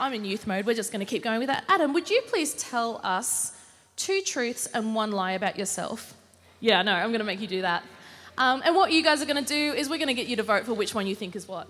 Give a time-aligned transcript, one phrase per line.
[0.00, 0.64] I'm in youth mode.
[0.64, 1.64] We're just going to keep going with that.
[1.68, 3.52] Adam, would you please tell us
[3.96, 6.14] two truths and one lie about yourself?
[6.58, 7.84] Yeah, no, I'm going to make you do that.
[8.38, 10.36] Um, and what you guys are going to do is we're going to get you
[10.36, 11.68] to vote for which one you think is what.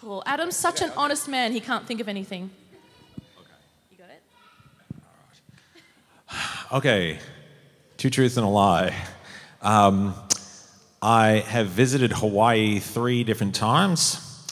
[0.00, 0.22] Cool.
[0.26, 2.50] Adam's such an honest man, he can't think of anything.
[3.38, 3.50] Okay.
[3.90, 4.22] You got it?
[6.72, 7.18] Okay,
[7.98, 8.94] two truths and a lie.
[9.60, 10.14] Um,
[11.04, 14.46] I have visited Hawaii three different times.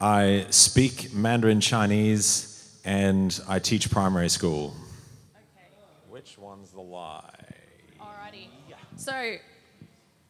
[0.00, 4.74] I speak Mandarin Chinese and I teach primary school.
[5.32, 5.68] Okay.
[6.08, 7.30] Which one's the lie?
[8.00, 8.48] Alrighty.
[8.96, 9.36] So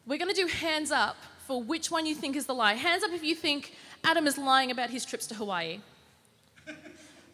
[0.05, 1.15] we're going to do hands up
[1.47, 2.73] for which one you think is the lie.
[2.73, 5.79] Hands up if you think Adam is lying about his trips to Hawaii.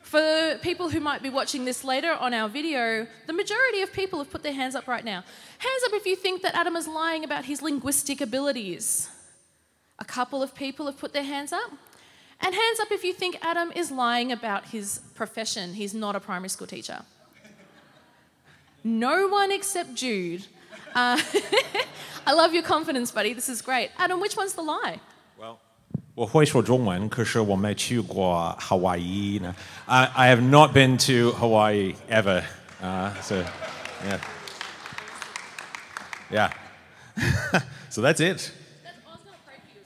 [0.09, 4.17] For people who might be watching this later on our video, the majority of people
[4.17, 5.23] have put their hands up right now.
[5.59, 9.07] Hands up if you think that Adam is lying about his linguistic abilities.
[9.99, 11.69] A couple of people have put their hands up.
[12.41, 15.75] And hands up if you think Adam is lying about his profession.
[15.75, 17.03] He's not a primary school teacher.
[18.83, 20.47] No one except Jude.
[20.95, 21.21] Uh,
[22.25, 23.33] I love your confidence, buddy.
[23.33, 23.91] This is great.
[23.99, 25.01] Adam, which one's the lie?
[26.18, 29.54] Well, 我会说中文，可是我没去过 Hawaii 呢。
[29.86, 32.44] I, I have not been to Hawaii ever.
[32.80, 33.44] Uh, so,
[34.04, 34.20] yeah.
[36.30, 36.50] Yeah.
[37.90, 38.52] so that's it.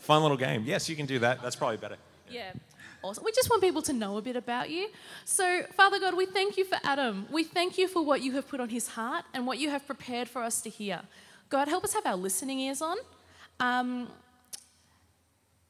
[0.00, 0.64] Fun little game.
[0.64, 1.42] Yes, you can do that.
[1.42, 1.97] That's probably better.
[2.30, 2.52] Yeah.
[3.02, 3.24] Awesome.
[3.24, 4.88] We just want people to know a bit about you.
[5.24, 7.27] So, Father God, we thank you for Adam.
[7.30, 9.86] We thank you for what you have put on his heart and what you have
[9.86, 11.02] prepared for us to hear.
[11.48, 12.97] God, help us have our listening ears on.
[13.61, 14.08] Um,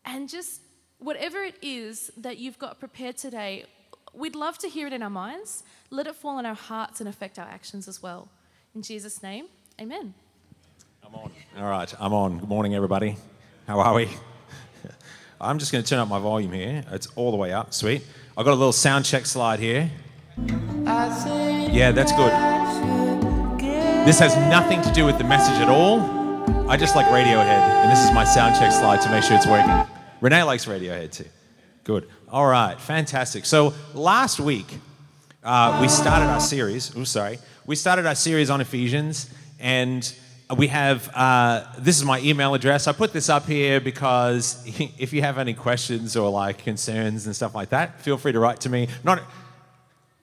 [0.06, 0.62] and just
[1.00, 3.66] whatever it is that you've got prepared today,
[4.14, 5.64] we'd love to hear it in our minds.
[5.90, 8.30] Let it fall on our hearts and affect our actions as well.
[8.76, 9.48] In Jesus' name,
[9.80, 10.14] amen.
[11.06, 11.32] I'm on.
[11.58, 12.40] All right, I'm on.
[12.40, 13.18] Good morning, everybody.
[13.68, 14.10] How are we?
[15.42, 16.84] I'm just going to turn up my volume here.
[16.92, 17.74] It's all the way up.
[17.74, 18.04] Sweet.
[18.38, 19.92] I've got a little sound check slide here.
[20.38, 22.32] Yeah, that's good.
[24.08, 26.02] This has nothing to do with the message at all.
[26.70, 29.48] I just like Radiohead, and this is my sound check slide to make sure it's
[29.48, 29.93] working.
[30.24, 31.26] Renee likes Radiohead too.
[31.84, 32.08] Good.
[32.30, 33.44] All right, fantastic.
[33.44, 34.80] So last week,
[35.44, 36.96] uh, we started our series.
[36.96, 37.40] Oh, sorry.
[37.66, 39.30] We started our series on Ephesians,
[39.60, 40.16] and
[40.56, 42.88] we have uh, this is my email address.
[42.88, 44.64] I put this up here because
[44.98, 48.40] if you have any questions or like concerns and stuff like that, feel free to
[48.40, 48.88] write to me.
[49.04, 49.22] Not,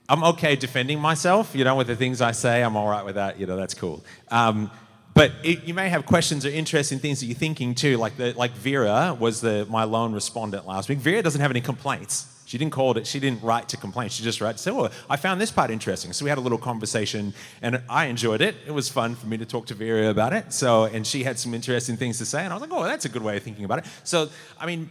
[0.08, 2.62] I'm okay defending myself, you know, with the things I say.
[2.62, 3.38] I'm all right with that.
[3.38, 4.02] You know, that's cool.
[4.30, 4.70] Um,
[5.20, 7.98] but it, you may have questions or interesting things that you're thinking too.
[7.98, 10.96] Like the, like Vera was the my lone respondent last week.
[10.96, 12.26] Vera doesn't have any complaints.
[12.46, 13.06] She didn't call it.
[13.06, 14.08] She didn't write to complain.
[14.08, 16.40] She just wrote to say, "Oh, I found this part interesting." So we had a
[16.40, 18.56] little conversation, and I enjoyed it.
[18.66, 20.54] It was fun for me to talk to Vera about it.
[20.54, 23.04] So, and she had some interesting things to say, and I was like, "Oh, that's
[23.04, 24.88] a good way of thinking about it." So, I mean,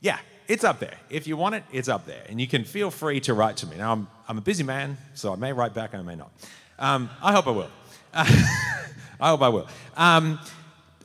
[0.00, 0.96] yeah, it's up there.
[1.10, 3.66] If you want it, it's up there, and you can feel free to write to
[3.66, 3.76] me.
[3.76, 6.30] Now, I'm I'm a busy man, so I may write back, I may not.
[6.78, 7.70] Um, I hope I will.
[9.20, 9.68] I hope I will.
[9.96, 10.38] Um,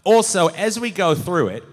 [0.03, 1.63] also, as we go through it,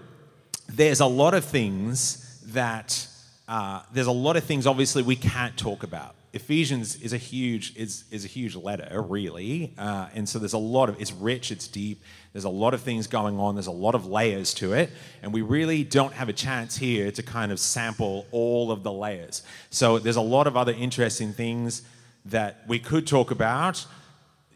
[0.67, 3.07] there's a lot of things that
[3.47, 6.15] uh, there's a lot of things obviously we can't talk about.
[6.31, 10.59] Ephesians is a huge is is a huge letter, really, uh, and so there's a
[10.59, 12.03] lot of it's rich, it's deep.
[12.33, 13.55] There's a lot of things going on.
[13.55, 14.91] There's a lot of layers to it,
[15.23, 18.91] and we really don't have a chance here to kind of sample all of the
[18.91, 19.41] layers.
[19.71, 21.81] So there's a lot of other interesting things
[22.25, 23.87] that we could talk about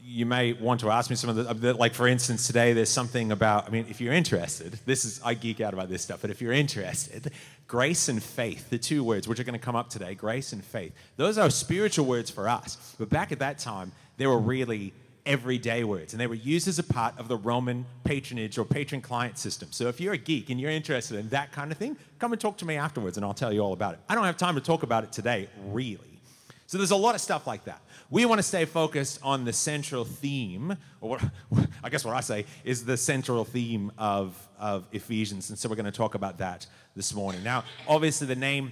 [0.06, 3.31] you may want to ask me some of the, like for instance, today there's something
[3.31, 6.30] about, I mean, if you're interested, this is, I geek out about this stuff, but
[6.30, 7.31] if you're interested,
[7.68, 10.64] grace and faith, the two words which are going to come up today, grace and
[10.64, 12.96] faith, those are spiritual words for us.
[13.00, 14.94] But back at that time, they were really
[15.25, 19.00] everyday words, and they were used as a part of the Roman patronage or patron
[19.00, 19.70] client system.
[19.72, 22.41] So if you're a geek and you're interested in that kind of thing, come and
[22.41, 24.02] talk to me afterwards, and I'll tell you all about it.
[24.09, 26.20] I don't have time to talk about it today, really.
[26.68, 27.81] So there's a lot of stuff like that.
[28.13, 31.24] We want to stay focused on the central theme, or what,
[31.84, 35.49] I guess what I say is the central theme of, of Ephesians.
[35.49, 37.41] And so we're going to talk about that this morning.
[37.41, 38.72] Now, obviously, the name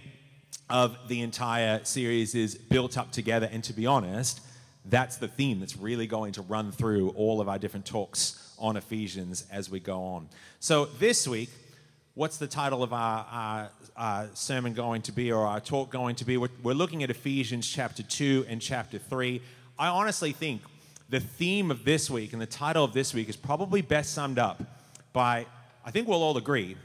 [0.70, 3.50] of the entire series is Built Up Together.
[3.52, 4.42] And to be honest,
[4.86, 8.78] that's the theme that's really going to run through all of our different talks on
[8.78, 10.30] Ephesians as we go on.
[10.60, 11.50] So this week,
[12.14, 16.16] what's the title of our, our, our, sermon going to be or our talk going
[16.16, 16.38] to be?
[16.38, 19.42] We're, we're looking at Ephesians chapter 2 and chapter 3.
[19.80, 20.62] I honestly think
[21.10, 24.40] the theme of this week and the title of this week is probably best summed
[24.40, 24.62] up
[25.14, 25.46] by,
[25.86, 26.76] I think we'll all agree,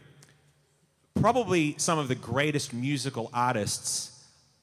[1.21, 4.13] probably some of the greatest musical artists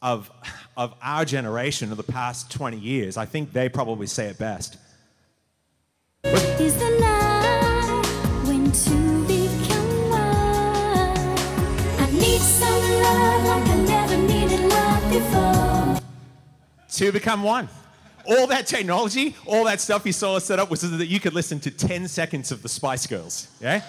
[0.01, 0.31] of,
[0.77, 3.17] of our generation of the past 20 years.
[3.17, 4.77] I think they probably say it best.
[16.93, 17.69] Two become one.
[18.25, 21.19] All that technology, all that stuff you saw us set up was so that you
[21.19, 23.47] could listen to 10 seconds of the Spice Girls.
[23.59, 23.83] Yeah?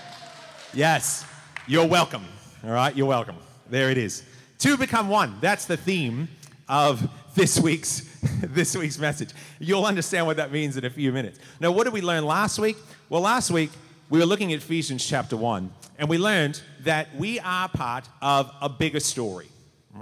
[0.73, 1.25] Yes.
[1.67, 2.25] You're welcome.
[2.65, 2.97] All right?
[2.97, 3.37] You're welcome.
[3.71, 4.23] There it is.
[4.59, 5.37] Two become one.
[5.41, 6.29] That's the theme
[6.69, 8.01] of this week's,
[8.43, 9.31] this week's message.
[9.59, 11.39] You'll understand what that means in a few minutes.
[11.61, 12.77] Now, what did we learn last week?
[13.09, 13.71] Well, last week
[14.11, 18.51] we were looking at Ephesians chapter 1, and we learned that we are part of
[18.61, 19.49] a bigger story.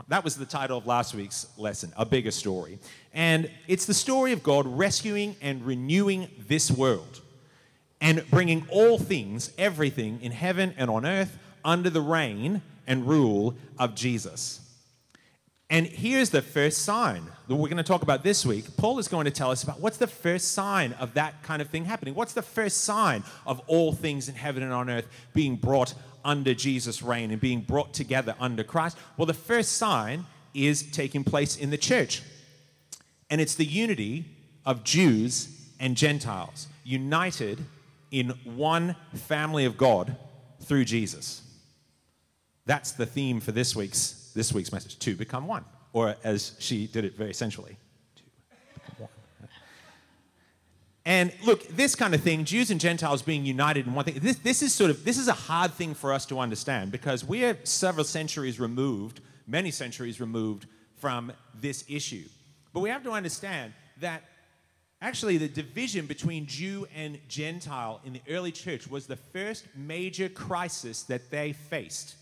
[0.08, 2.78] That was the title of last week's lesson, A Bigger Story.
[3.12, 7.20] And it's the story of God rescuing and renewing this world
[8.00, 13.54] and bringing all things, everything in heaven and on earth, under the reign and rule
[13.78, 14.60] of Jesus.
[15.68, 18.76] And here's the first sign that we're going to talk about this week.
[18.76, 21.68] Paul is going to tell us about what's the first sign of that kind of
[21.68, 22.14] thing happening.
[22.14, 26.54] What's the first sign of all things in heaven and on earth being brought under
[26.54, 28.96] Jesus' reign and being brought together under Christ?
[29.16, 32.22] Well, the first sign is taking place in the church.
[33.30, 34.26] And it's the unity
[34.66, 35.48] of Jews
[35.80, 37.58] and Gentiles, united
[38.10, 40.16] in one family of God
[40.60, 41.42] through Jesus.
[42.66, 46.86] That's the theme for this week's, this week's message to become one, or as she
[46.86, 47.76] did it very essentially,
[51.04, 54.36] And look, this kind of thing, Jews and Gentiles being united in one thing, this,
[54.36, 57.58] this is sort of this is a hard thing for us to understand because we're
[57.64, 60.66] several centuries removed, many centuries removed
[60.96, 62.24] from this issue.
[62.72, 64.22] But we have to understand that
[65.00, 70.28] actually the division between Jew and Gentile in the early church was the first major
[70.28, 72.14] crisis that they faced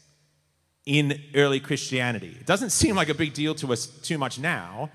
[0.86, 2.34] in early Christianity.
[2.40, 4.90] It doesn't seem like a big deal to us too much now,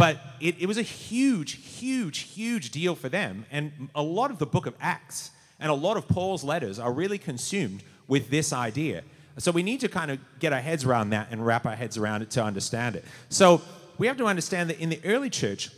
[0.00, 3.44] but it, it was a huge, huge, huge deal for them.
[3.50, 6.90] And a lot of the book of Acts and a lot of Paul's letters are
[6.90, 9.02] really consumed with this idea.
[9.36, 11.98] So we need to kind of get our heads around that and wrap our heads
[11.98, 13.04] around it to understand it.
[13.28, 13.60] So
[13.98, 15.68] we have to understand that in the early church,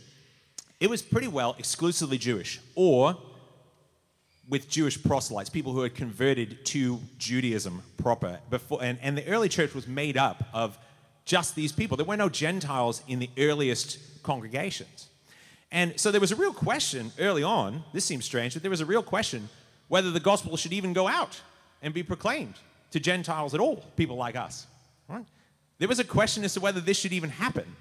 [0.79, 3.17] it was pretty well exclusively Jewish, or
[4.47, 8.39] with Jewish proselytes, people who had converted to Judaism proper.
[8.49, 10.77] Before, and, and the early church was made up of
[11.25, 11.97] just these people.
[11.97, 15.07] There were no Gentiles in the earliest congregations.
[15.71, 18.81] And so there was a real question early on, this seems strange, but there was
[18.81, 19.49] a real question
[19.87, 21.41] whether the gospel should even go out
[21.81, 22.55] and be proclaimed
[22.91, 24.67] to Gentiles at all, people like us.
[25.07, 25.25] Right?
[25.79, 27.75] There was a question as to whether this should even happen.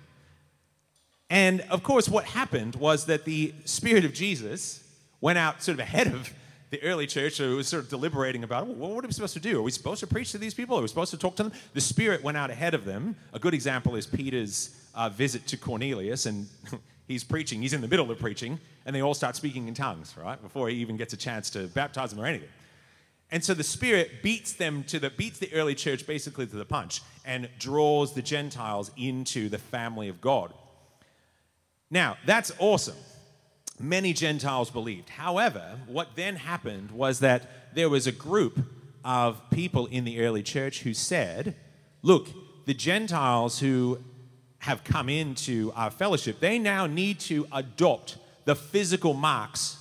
[1.30, 4.82] And of course, what happened was that the Spirit of Jesus
[5.20, 6.32] went out sort of ahead of
[6.72, 9.58] the early church was sort of deliberating about well, what are we supposed to do?
[9.58, 10.78] Are we supposed to preach to these people?
[10.78, 11.52] Are we supposed to talk to them?
[11.74, 13.14] The Spirit went out ahead of them.
[13.34, 16.48] A good example is Peter's uh, visit to Cornelius, and
[17.08, 17.60] he's preaching.
[17.60, 20.40] He's in the middle of preaching, and they all start speaking in tongues, right?
[20.40, 22.48] Before he even gets a chance to baptize them or anything.
[23.30, 26.64] And so the Spirit beats them to the beats the early church basically to the
[26.64, 30.54] punch and draws the Gentiles into the family of God.
[31.90, 32.96] Now, that's awesome
[33.82, 35.10] many Gentiles believed.
[35.10, 38.58] However, what then happened was that there was a group
[39.04, 41.56] of people in the early church who said,
[42.02, 42.28] look,
[42.66, 43.98] the Gentiles who
[44.58, 49.78] have come into our fellowship, they now need to adopt the physical marks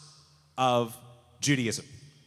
[0.58, 0.98] of
[1.40, 1.86] Judaism.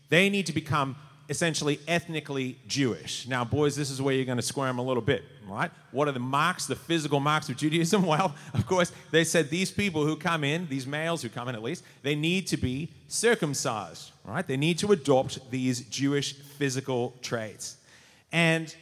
[0.09, 0.97] They need to become
[1.29, 3.27] essentially ethnically Jewish.
[3.27, 5.71] Now, boys, this is where you're going to squirm a little bit, right?
[5.91, 8.05] What are the marks, the physical marks of Judaism?
[8.15, 11.55] Well, of course, they said these people who come in, these males who come in
[11.55, 14.47] at least, they need to be circumcised, right?
[14.47, 17.77] They need to adopt these Jewish physical traits.
[18.31, 18.75] And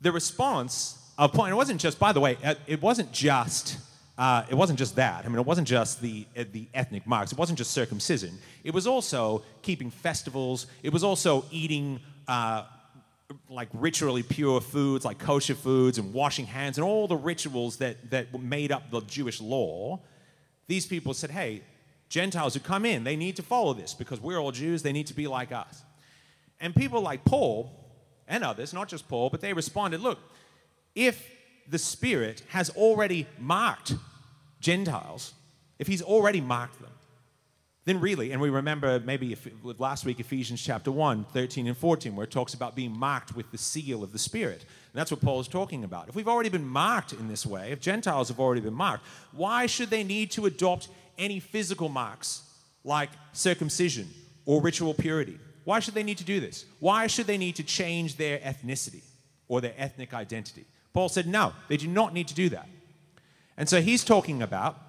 [0.00, 3.78] the response of point, it wasn't just, by the way, uh, it wasn't just
[4.18, 5.24] uh, it wasn't just that.
[5.24, 7.32] I mean, it wasn't just the, uh, the ethnic marks.
[7.32, 8.38] It wasn't just circumcision.
[8.64, 10.66] It was also keeping festivals.
[10.82, 12.64] It was also eating uh,
[13.50, 18.10] like ritually pure foods, like kosher foods, and washing hands, and all the rituals that,
[18.10, 20.00] that made up the Jewish law.
[20.66, 21.62] These people said, hey,
[22.08, 24.82] Gentiles who come in, they need to follow this because we're all Jews.
[24.82, 25.82] They need to be like us.
[26.60, 27.70] And people like Paul
[28.26, 30.18] and others, not just Paul, but they responded, look,
[30.94, 31.28] if
[31.68, 33.94] the Spirit has already marked
[34.60, 35.34] Gentiles,
[35.78, 36.90] if He's already marked them,
[37.86, 42.16] then really, and we remember maybe if, last week Ephesians chapter 1, 13 and 14,
[42.16, 44.62] where it talks about being marked with the seal of the Spirit.
[44.62, 46.08] And that's what Paul is talking about.
[46.08, 49.66] If we've already been marked in this way, if Gentiles have already been marked, why
[49.66, 52.42] should they need to adopt any physical marks
[52.82, 54.08] like circumcision
[54.46, 55.38] or ritual purity?
[55.62, 56.64] Why should they need to do this?
[56.80, 59.02] Why should they need to change their ethnicity
[59.46, 60.64] or their ethnic identity?
[60.96, 62.66] Paul said, no, they do not need to do that.
[63.58, 64.80] And so he's talking about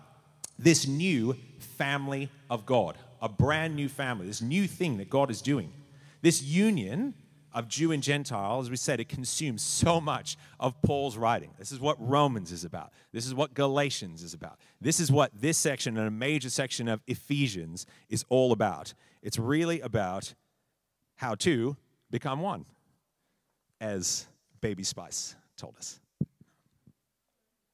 [0.57, 5.41] this new family of God, a brand new family, this new thing that God is
[5.41, 5.69] doing.
[6.21, 7.13] This union
[7.51, 11.49] of Jew and Gentile, as we said, it consumes so much of Paul's writing.
[11.59, 12.93] This is what Romans is about.
[13.11, 14.59] This is what Galatians is about.
[14.79, 18.93] This is what this section and a major section of Ephesians is all about.
[19.21, 20.35] It's really about
[21.17, 21.75] how to
[22.09, 22.63] become one,
[23.81, 24.25] as
[24.61, 25.99] Baby Spice told us.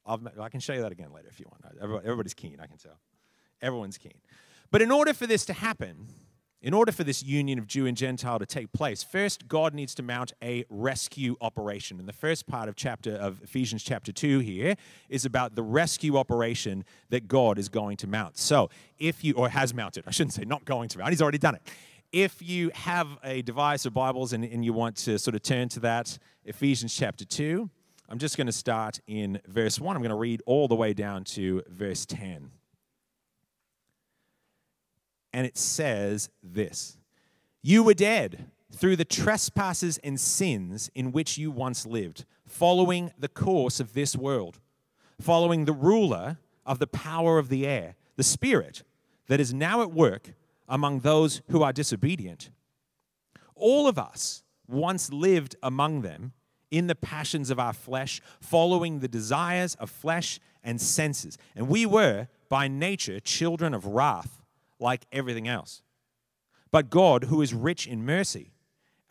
[0.05, 2.03] I'll, i can show you that again later if you want.
[2.03, 2.99] Everybody's keen, I can tell.
[3.61, 4.19] Everyone's keen.
[4.71, 6.07] But in order for this to happen,
[6.63, 9.93] in order for this union of Jew and Gentile to take place, first God needs
[9.95, 11.99] to mount a rescue operation.
[11.99, 14.75] And the first part of chapter of Ephesians chapter 2 here
[15.09, 18.37] is about the rescue operation that God is going to mount.
[18.37, 21.37] So, if you or has mounted, I shouldn't say not going to mount, he's already
[21.37, 21.61] done it.
[22.13, 25.67] If you have a device or Bibles and, and you want to sort of turn
[25.69, 27.69] to that, Ephesians chapter 2,
[28.07, 29.95] I'm just going to start in verse 1.
[29.95, 32.51] I'm going to read all the way down to verse 10
[35.33, 36.97] and it says this
[37.61, 43.27] You were dead through the trespasses and sins in which you once lived, following the
[43.27, 44.59] course of this world,
[45.19, 48.83] following the ruler of the power of the air, the Spirit
[49.27, 50.33] that is now at work
[50.73, 52.49] among those who are disobedient.
[53.53, 56.33] All of us once lived among them
[56.71, 61.37] in the passions of our flesh, following the desires of flesh and senses.
[61.55, 64.41] And we were, by nature, children of wrath
[64.79, 65.83] like everything else.
[66.71, 68.55] But God, who is rich in mercy,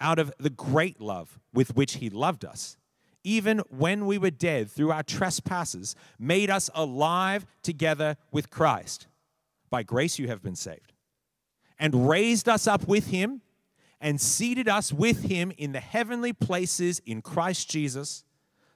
[0.01, 2.77] out of the great love with which He loved us,
[3.23, 9.07] even when we were dead through our trespasses, made us alive together with Christ.
[9.71, 10.92] By grace you have been saved.
[11.83, 13.43] And raised us up with Him
[14.01, 18.25] and seated us with Him in the heavenly places in Christ Jesus,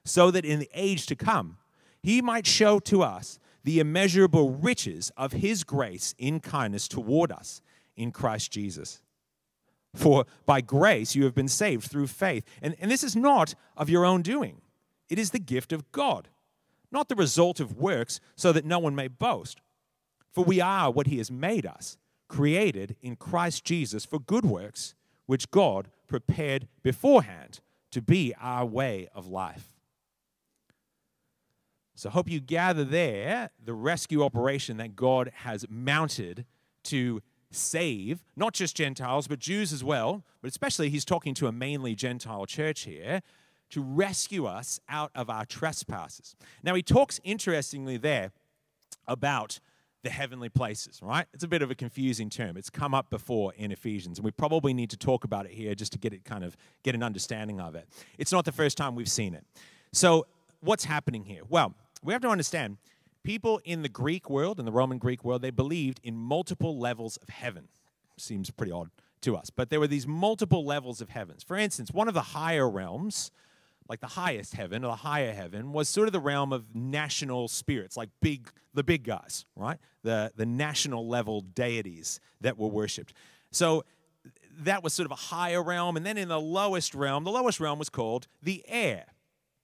[0.05, 1.57] so that in the age to come,
[2.03, 7.61] He might show to us the immeasurable riches of his grace in kindness toward us
[7.97, 9.01] in Christ Jesus.
[9.93, 12.45] For by grace you have been saved through faith.
[12.61, 14.61] And, and this is not of your own doing,
[15.09, 16.29] it is the gift of God,
[16.93, 19.59] not the result of works, so that no one may boast.
[20.31, 21.97] For we are what he has made us,
[22.27, 27.59] created in Christ Jesus for good works, which God prepared beforehand
[27.91, 29.73] to be our way of life.
[31.95, 36.45] So I hope you gather there the rescue operation that God has mounted
[36.85, 40.23] to save not just Gentiles, but Jews as well.
[40.41, 43.21] But especially, he's talking to a mainly Gentile church here
[43.69, 46.35] to rescue us out of our trespasses.
[46.63, 48.31] Now, he talks interestingly there
[49.07, 49.59] about
[50.07, 51.25] the heavenly places, right?
[51.33, 52.55] It's a bit of a confusing term.
[52.55, 55.75] It's come up before in Ephesians, and we probably need to talk about it here
[55.75, 57.89] just to get it kind of get an understanding of it.
[58.17, 59.43] It's not the first time we've seen it.
[59.91, 60.25] So,
[60.61, 61.41] what's happening here?
[61.49, 62.77] Well, we have to understand
[63.25, 67.17] people in the Greek world, in the Roman Greek world, they believed in multiple levels
[67.17, 67.67] of heaven.
[68.15, 68.89] Seems pretty odd
[69.23, 71.43] to us, but there were these multiple levels of heavens.
[71.43, 73.29] For instance, one of the higher realms,
[73.89, 77.47] like the highest heaven or the higher heaven, was sort of the realm of national
[77.47, 79.77] spirits, like big the big guys, right?
[80.03, 83.13] The the national level deities that were worshipped.
[83.51, 83.85] So
[84.59, 87.59] that was sort of a higher realm, and then in the lowest realm, the lowest
[87.59, 89.05] realm was called the air.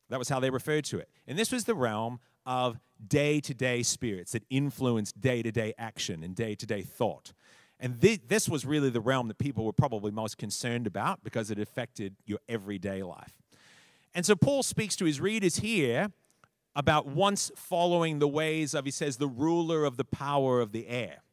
[0.10, 1.10] That was how they referred to it.
[1.27, 5.74] And this was the realm of day to day spirits that influenced day to day
[5.77, 7.34] action and day to day thought.
[7.80, 11.51] And th- this was really the realm that people were probably most concerned about because
[11.51, 13.42] it affected your everyday life.
[14.13, 16.12] And so Paul speaks to his readers here
[16.75, 20.88] about once following the ways of, he says, the ruler of the power of the
[20.88, 21.24] air,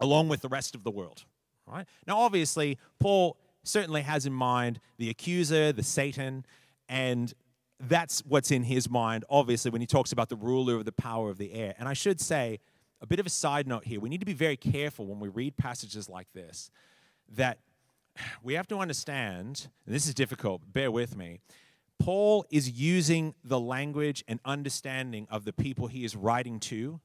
[0.00, 1.24] along with the rest of the world.
[1.66, 1.86] Right?
[2.06, 6.46] Now, obviously, Paul certainly has in mind the accuser, the Satan,
[6.88, 7.34] and
[7.80, 11.30] that's what's in his mind, obviously, when he talks about the ruler of the power
[11.30, 11.74] of the air.
[11.78, 12.58] And I should say,
[13.00, 15.28] a bit of a side note here we need to be very careful when we
[15.28, 16.70] read passages like this
[17.36, 17.58] that
[18.42, 21.38] we have to understand, and this is difficult, bear with me.
[21.98, 27.00] Paul is using the language and understanding of the people he is writing to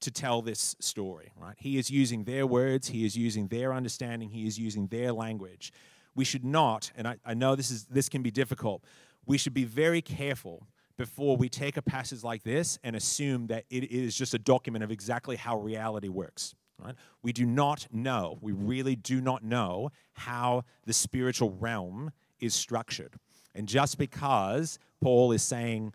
[0.00, 1.56] to tell this story, right?
[1.58, 5.72] He is using their words, he is using their understanding, he is using their language.
[6.14, 8.82] We should not, and I, I know this is this can be difficult,
[9.26, 10.66] we should be very careful
[10.96, 14.84] before we take a passage like this and assume that it is just a document
[14.84, 16.54] of exactly how reality works.
[16.78, 16.94] Right?
[17.22, 23.16] We do not know, we really do not know how the spiritual realm is structured.
[23.54, 25.92] And just because Paul is saying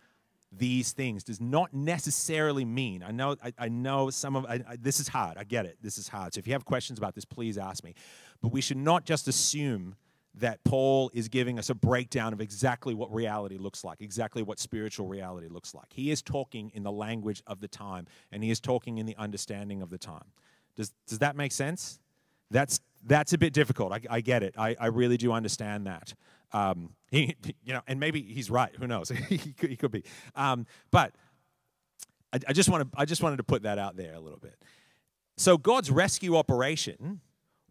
[0.51, 4.75] these things does not necessarily mean, I know, I, I know some of, I, I,
[4.77, 6.33] this is hard, I get it, this is hard.
[6.33, 7.93] So if you have questions about this, please ask me.
[8.41, 9.95] But we should not just assume
[10.37, 14.59] that Paul is giving us a breakdown of exactly what reality looks like, exactly what
[14.59, 15.87] spiritual reality looks like.
[15.93, 19.15] He is talking in the language of the time, and he is talking in the
[19.17, 20.25] understanding of the time.
[20.75, 21.99] Does, does that make sense?
[22.51, 23.93] That's, that's a bit difficult.
[23.93, 24.55] I, I get it.
[24.57, 26.13] I, I really do understand that.
[26.55, 28.73] Um, he, you know, and maybe he's right.
[28.79, 29.09] Who knows?
[29.29, 30.03] he, could, he could be.
[30.35, 31.13] Um, but
[32.31, 32.99] I, I just want to.
[32.99, 34.55] I just wanted to put that out there a little bit.
[35.37, 37.19] So God's rescue operation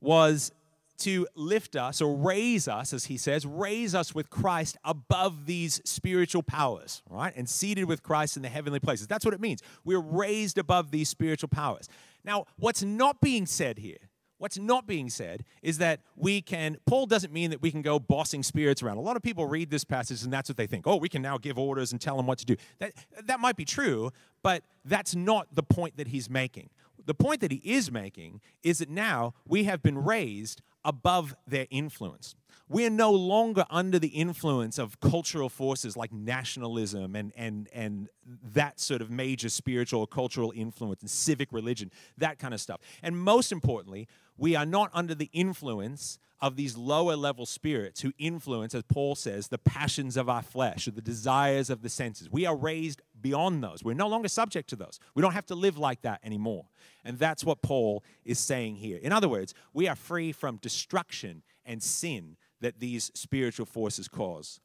[0.01, 0.53] was
[0.99, 5.81] to lift us or raise us, as he says, raise us with Christ above these
[5.85, 7.33] spiritual powers, right?
[7.35, 9.07] And seated with Christ in the heavenly places.
[9.07, 9.61] That's what it means.
[9.85, 11.89] We're raised above these spiritual powers.
[12.23, 14.11] Now, what's not being said here,
[14.45, 17.99] what's not being said is that we can, Paul doesn't mean that we can go
[17.99, 18.99] bossing spirits around.
[18.99, 20.87] A lot of people read this passage and that's what they think.
[20.87, 22.57] Oh, we can now give orders and tell them what to do.
[22.79, 22.93] That,
[23.25, 24.11] that might be true,
[24.43, 26.69] but that's not the point that he's making.
[27.07, 31.67] The point that he is making is that now we have been raised above their
[31.71, 32.35] influence.
[32.69, 38.09] We are no longer under the influence of cultural forces like nationalism and, and, and
[38.53, 42.81] that sort of major spiritual or cultural influence and civic religion, that kind of stuff.
[43.03, 48.13] And most importantly, we are not under the influence of these lower level spirits who
[48.19, 52.31] influence, as Paul says, the passions of our flesh or the desires of the senses.
[52.31, 53.83] We are raised beyond those.
[53.83, 54.99] We're no longer subject to those.
[55.15, 56.67] We don't have to live like that anymore.
[57.05, 58.99] And that's what Paul is saying here.
[59.01, 64.61] In other words, we are free from destruction and sin that these spiritual forces cause.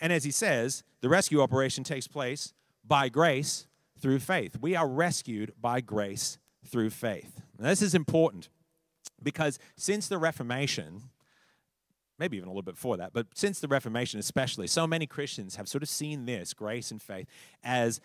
[0.00, 2.54] And as he says, the rescue operation takes place
[2.86, 3.66] by grace
[3.98, 4.56] through faith.
[4.60, 7.42] We are rescued by grace through faith.
[7.58, 8.48] Now, this is important
[9.22, 11.02] because since the Reformation,
[12.18, 15.56] maybe even a little bit before that, but since the Reformation especially, so many Christians
[15.56, 17.26] have sort of seen this, grace and faith,
[17.62, 18.00] as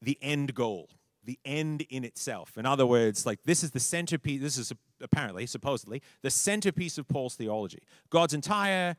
[0.00, 0.90] the end goal,
[1.24, 2.58] the end in itself.
[2.58, 7.08] In other words, like this is the centerpiece, this is apparently, supposedly, the centerpiece of
[7.08, 7.82] Paul's theology.
[8.10, 8.96] God's entire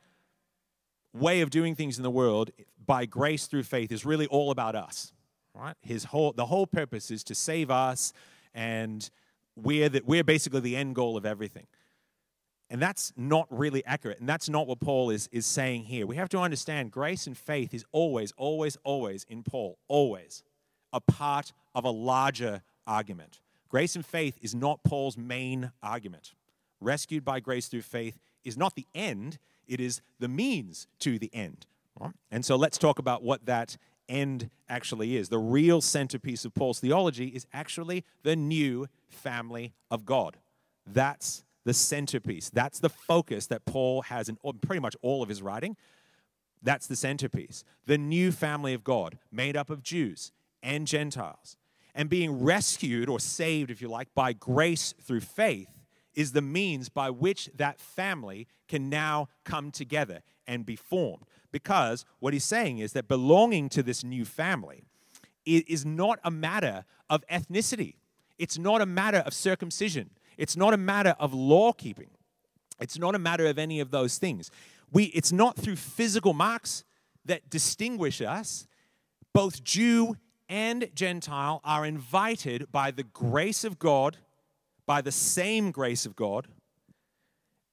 [1.12, 2.50] way of doing things in the world
[2.84, 5.12] by grace through faith is really all about us.
[5.54, 5.74] Right?
[5.80, 8.12] His whole the whole purpose is to save us
[8.52, 9.08] and
[9.56, 11.66] we're, the, we're basically the end goal of everything.
[12.68, 14.18] And that's not really accurate.
[14.18, 16.06] And that's not what Paul is, is saying here.
[16.06, 20.42] We have to understand grace and faith is always, always, always in Paul, always
[20.92, 23.40] a part of a larger argument.
[23.68, 26.34] Grace and faith is not Paul's main argument.
[26.80, 31.30] Rescued by grace through faith is not the end, it is the means to the
[31.34, 31.66] end.
[32.30, 33.76] And so let's talk about what that
[34.08, 35.28] end actually is.
[35.28, 40.36] The real centerpiece of Paul's theology is actually the new family of God.
[40.86, 42.48] That's the centerpiece.
[42.50, 45.76] That's the focus that Paul has in pretty much all of his writing.
[46.62, 47.64] That's the centerpiece.
[47.86, 51.56] The new family of God, made up of Jews and Gentiles.
[51.94, 55.80] And being rescued or saved, if you like, by grace through faith
[56.14, 61.24] is the means by which that family can now come together and be formed.
[61.52, 64.84] Because what he's saying is that belonging to this new family
[65.44, 67.94] is not a matter of ethnicity,
[68.38, 72.10] it's not a matter of circumcision, it's not a matter of law keeping,
[72.80, 74.50] it's not a matter of any of those things.
[74.92, 76.84] We, it's not through physical marks
[77.24, 78.66] that distinguish us.
[79.32, 80.16] Both Jew
[80.48, 84.18] and Gentile are invited by the grace of God,
[84.86, 86.48] by the same grace of God,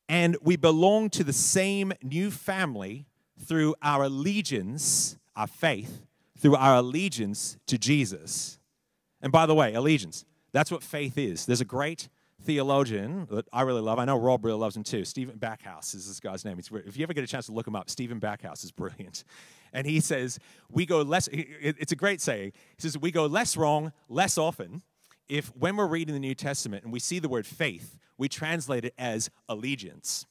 [0.09, 3.05] and we belong to the same new family
[3.39, 6.05] through our allegiance, our faith,
[6.37, 8.59] through our allegiance to Jesus.
[9.21, 11.45] And by the way, allegiance, that's what faith is.
[11.45, 12.09] There's a great
[12.43, 13.99] theologian that I really love.
[13.99, 15.05] I know Rob really loves him too.
[15.05, 16.59] Stephen Backhouse is this guy's name.
[16.59, 19.23] if you ever get a chance to look him up, Stephen Backhouse is brilliant.
[19.71, 22.51] And he says, we go less, it's a great saying.
[22.75, 24.83] He says, we go less wrong less often
[25.27, 28.85] if when we're reading the New Testament and we see the word faith, we translate
[28.85, 30.25] it as allegiance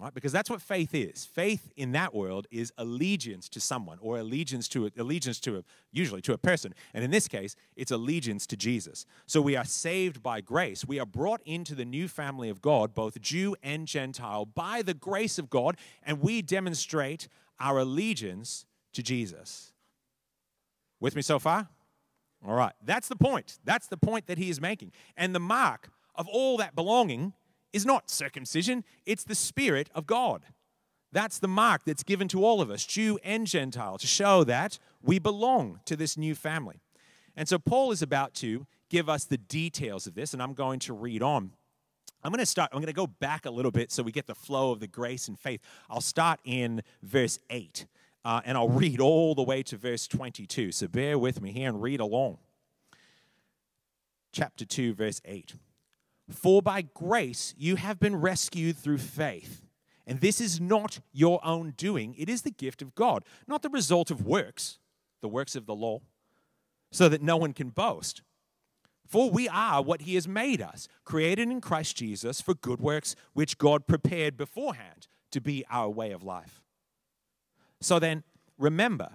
[0.00, 0.14] right?
[0.14, 1.24] Because that's what faith is.
[1.24, 6.22] Faith in that world is allegiance to someone or allegiance to allegiance to a, usually
[6.22, 6.74] to a person.
[6.94, 9.04] And in this case, it's allegiance to Jesus.
[9.26, 10.84] So we are saved by grace.
[10.84, 14.94] We are brought into the new family of God, both Jew and Gentile, by the
[14.94, 19.72] grace of God, and we demonstrate our allegiance to Jesus.
[20.98, 21.68] With me so far?
[22.46, 22.72] All right.
[22.82, 23.58] That's the point.
[23.64, 24.92] That's the point that he is making.
[25.16, 27.34] And the mark of all that belonging
[27.72, 30.42] is not circumcision, it's the Spirit of God.
[31.12, 34.78] That's the mark that's given to all of us, Jew and Gentile, to show that
[35.02, 36.80] we belong to this new family.
[37.36, 40.78] And so Paul is about to give us the details of this, and I'm going
[40.80, 41.52] to read on.
[42.22, 44.26] I'm going to start, I'm going to go back a little bit so we get
[44.26, 45.60] the flow of the grace and faith.
[45.88, 47.86] I'll start in verse 8,
[48.24, 50.72] uh, and I'll read all the way to verse 22.
[50.72, 52.38] So bear with me here and read along.
[54.32, 55.54] Chapter 2, verse 8.
[56.30, 59.66] For by grace you have been rescued through faith.
[60.06, 63.68] And this is not your own doing, it is the gift of God, not the
[63.68, 64.78] result of works,
[65.20, 66.00] the works of the law,
[66.90, 68.22] so that no one can boast.
[69.06, 73.14] For we are what he has made us, created in Christ Jesus for good works,
[73.34, 76.62] which God prepared beforehand to be our way of life.
[77.80, 78.24] So then,
[78.58, 79.10] remember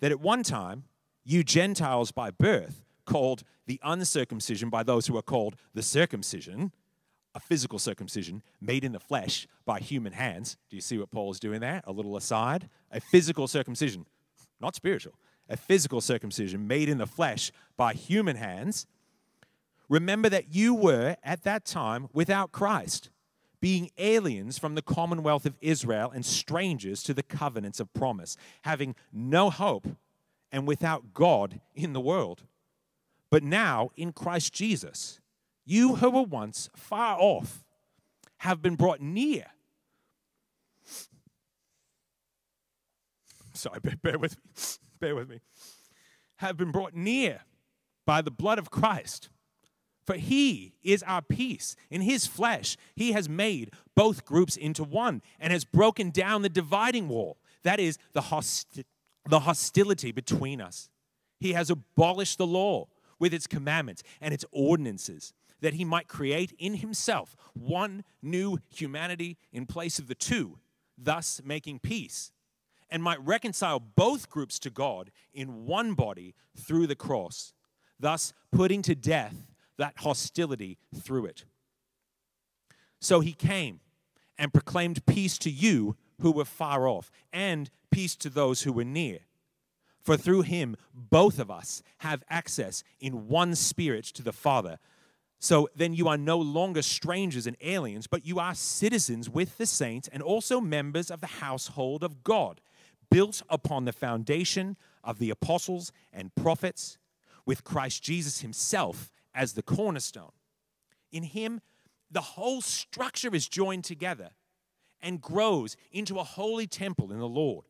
[0.00, 0.84] that at one time,
[1.24, 6.72] you Gentiles by birth, called the uncircumcision by those who are called the circumcision,
[7.34, 10.56] a physical circumcision made in the flesh by human hands.
[10.68, 11.80] Do you see what Paul is doing there?
[11.84, 12.68] A little aside.
[12.90, 14.06] A physical circumcision,
[14.60, 15.14] not spiritual,
[15.48, 18.86] a physical circumcision made in the flesh by human hands
[19.90, 23.10] Remember that you were at that time without Christ,
[23.60, 28.94] being aliens from the commonwealth of Israel and strangers to the covenants of promise, having
[29.12, 29.88] no hope
[30.52, 32.44] and without God in the world.
[33.30, 35.20] But now, in Christ Jesus,
[35.64, 37.64] you who were once far off
[38.38, 39.46] have been brought near.
[43.52, 44.42] Sorry, bear with me.
[45.00, 45.40] Bear with me.
[46.36, 47.40] Have been brought near
[48.04, 49.30] by the blood of Christ
[50.10, 51.76] for he is our peace.
[51.88, 56.48] In his flesh, he has made both groups into one and has broken down the
[56.48, 57.38] dividing wall.
[57.62, 58.86] That is the, hosti-
[59.28, 60.90] the hostility between us.
[61.38, 62.88] He has abolished the law
[63.20, 69.36] with its commandments and its ordinances, that he might create in himself one new humanity
[69.52, 70.58] in place of the two,
[70.98, 72.32] thus making peace,
[72.90, 77.52] and might reconcile both groups to God in one body through the cross,
[78.00, 79.46] thus putting to death
[79.78, 81.44] that hostility through it.
[83.00, 83.80] So he came
[84.36, 88.84] and proclaimed peace to you who were far off, and peace to those who were
[88.84, 89.20] near.
[90.00, 94.78] For through him, both of us have access in one spirit to the Father.
[95.38, 99.66] So then you are no longer strangers and aliens, but you are citizens with the
[99.66, 102.60] saints and also members of the household of God,
[103.10, 106.98] built upon the foundation of the apostles and prophets,
[107.46, 110.32] with Christ Jesus himself as the cornerstone.
[111.10, 111.60] In him,
[112.10, 114.30] the whole structure is joined together
[115.00, 117.64] and grows into a holy temple in the Lord,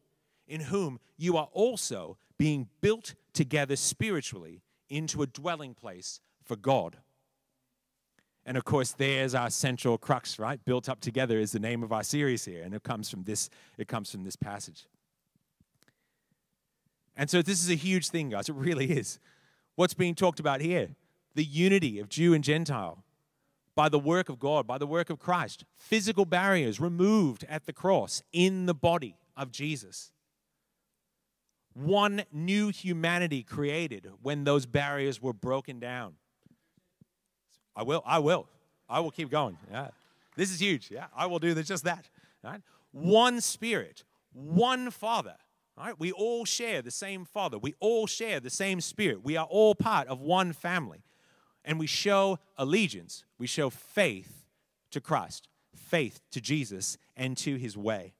[0.50, 6.98] in whom you are also being built together spiritually into a dwelling place for God.
[8.44, 10.62] And of course, there's our central crux, right?
[10.64, 13.48] Built up together is the name of our series here, and it comes from this,
[13.78, 14.86] it comes from this passage.
[17.16, 18.48] And so this is a huge thing, guys.
[18.48, 19.18] It really is.
[19.76, 20.88] What's being talked about here?
[21.34, 23.04] the unity of Jew and Gentile
[23.74, 25.64] by the work of God, by the work of Christ.
[25.74, 30.12] Physical barriers removed at the cross in the body of Jesus.
[31.80, 36.14] One new humanity created when those barriers were broken down.
[37.74, 38.46] I will, I will.
[38.88, 39.56] I will keep going.
[39.70, 39.88] Yeah.
[40.36, 40.90] This is huge.
[40.90, 42.08] Yeah, I will do this, just that.
[42.44, 42.60] Right?
[42.92, 45.36] One spirit, one Father.
[45.76, 45.98] Right?
[45.98, 47.56] We all share the same Father.
[47.56, 49.24] We all share the same Spirit.
[49.24, 51.02] We are all part of one family
[51.64, 54.44] and we show allegiance, we show faith
[54.90, 58.14] to Christ, faith to Jesus and to his way.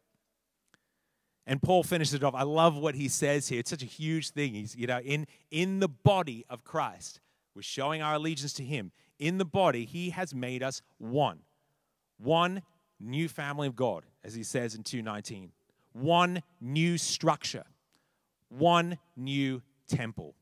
[1.51, 2.37] And Paul finishes it off.
[2.37, 3.59] I love what he says here.
[3.59, 4.55] It's such a huge thing.
[4.55, 7.19] He's, you know, in, in the body of Christ,
[7.57, 8.93] we're showing our allegiance to him.
[9.19, 11.41] In the body, he has made us one.
[12.19, 12.63] One
[13.01, 15.51] new family of God, as he says in 219.
[15.93, 17.65] One new structure.
[18.49, 20.37] One new temple.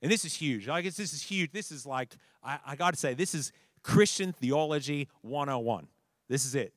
[0.00, 0.68] And this is huge.
[0.68, 1.50] I guess this is huge.
[1.50, 3.50] This is like, I, I got to say, this is
[3.82, 5.88] Christian theology 101.
[6.28, 6.72] This is it.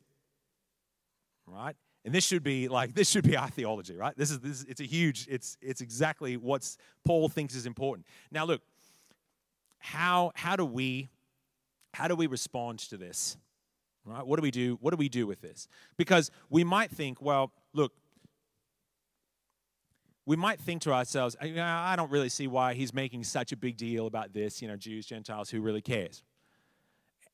[1.46, 1.76] Right?
[2.04, 4.18] And this should be like this should be our theology, right?
[4.18, 6.68] This is this it's a huge it's it's exactly what
[7.06, 8.08] Paul thinks is important.
[8.32, 8.62] Now look,
[9.78, 11.10] how how do we
[11.94, 13.38] how do we respond to this?
[14.04, 14.26] Right?
[14.26, 14.78] What do we do?
[14.82, 15.68] What do we do with this?
[15.96, 17.94] Because we might think, well, look,
[20.26, 23.78] we might think to ourselves, I don't really see why he's making such a big
[23.78, 26.24] deal about this, you know, Jews, Gentiles, who really cares?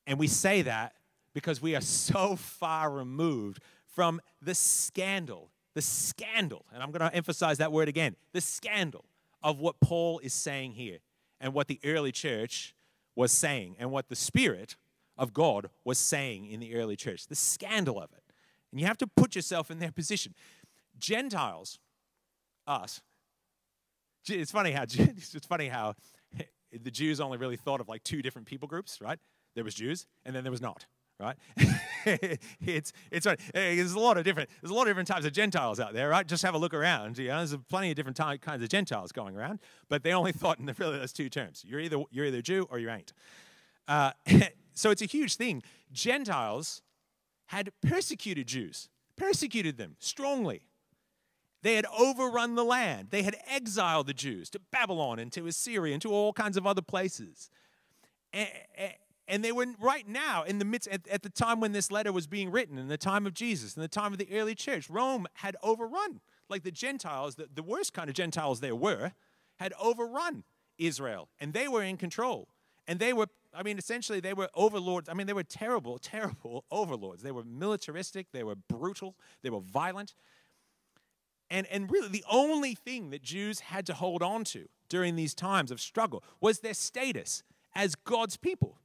[0.06, 0.94] And we say that
[1.32, 3.62] because we are so far removed
[3.98, 9.06] from the scandal, the scandal, and I'm going to emphasize that word again, the scandal
[9.42, 10.98] of what Paul is saying here
[11.40, 12.76] and what the early church
[13.16, 14.76] was saying and what the Spirit
[15.16, 18.22] of God was saying in the early church, the scandal of it.
[18.70, 20.32] And you have to put yourself in their position.
[21.00, 21.80] Gentiles,
[22.68, 23.00] us.
[24.28, 25.96] It's funny how it's funny how
[26.72, 29.18] the Jews only really thought of like two different people groups, right?
[29.56, 30.86] There was Jews, and then there was not,
[31.18, 31.36] right?
[32.60, 33.38] it's it's funny.
[33.52, 36.08] There's a lot of different there's a lot of different types of Gentiles out there,
[36.08, 36.26] right?
[36.26, 37.18] Just have a look around.
[37.18, 40.58] You know, there's plenty of different kinds of Gentiles going around, but they only thought
[40.58, 41.64] in the, really those two terms.
[41.66, 43.12] You're either you're either Jew or you ain't.
[43.86, 44.12] Uh,
[44.74, 45.62] so it's a huge thing.
[45.92, 46.82] Gentiles
[47.46, 50.62] had persecuted Jews, persecuted them strongly.
[51.62, 53.08] They had overrun the land.
[53.10, 56.66] They had exiled the Jews to Babylon and to Assyria and to all kinds of
[56.66, 57.50] other places.
[59.28, 62.12] And they were right now in the midst, at, at the time when this letter
[62.12, 64.88] was being written, in the time of Jesus, in the time of the early church,
[64.88, 69.12] Rome had overrun, like the Gentiles, the, the worst kind of Gentiles there were,
[69.56, 70.44] had overrun
[70.78, 72.48] Israel, and they were in control.
[72.86, 75.10] And they were, I mean, essentially, they were overlords.
[75.10, 77.22] I mean, they were terrible, terrible overlords.
[77.22, 80.14] They were militaristic, they were brutal, they were violent.
[81.50, 85.34] And, and really, the only thing that Jews had to hold on to during these
[85.34, 87.42] times of struggle was their status
[87.74, 88.78] as God's people.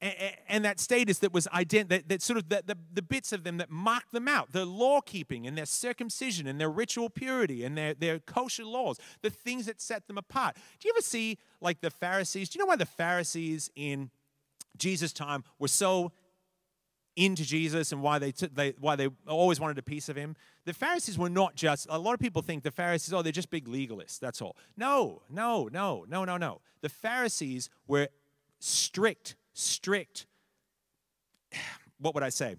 [0.00, 3.44] And, that status that was ident- that, that sort of the, the, the, bits of
[3.44, 7.64] them that marked them out, their law keeping and their circumcision and their ritual purity
[7.64, 10.56] and their, their kosher laws, the things that set them apart.
[10.80, 12.50] Do you ever see like the Pharisees?
[12.50, 14.10] Do you know why the Pharisees in
[14.76, 16.12] Jesus' time were so
[17.16, 20.36] into Jesus and why they, took, they why they always wanted a piece of him.
[20.66, 23.50] The Pharisees were not just a lot of people think the Pharisees oh they're just
[23.50, 24.56] big legalists that's all.
[24.76, 26.60] No, no, no, no, no, no.
[26.82, 28.08] The Pharisees were
[28.58, 30.26] strict, strict
[31.98, 32.56] what would I say?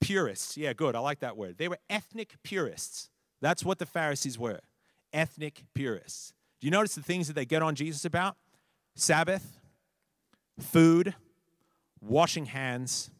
[0.00, 0.56] Purists.
[0.56, 0.94] Yeah, good.
[0.94, 1.56] I like that word.
[1.58, 3.10] They were ethnic purists.
[3.40, 4.60] That's what the Pharisees were.
[5.12, 6.32] Ethnic purists.
[6.60, 8.36] Do you notice the things that they get on Jesus about?
[8.96, 9.58] Sabbath,
[10.58, 11.14] food,
[12.00, 13.10] washing hands,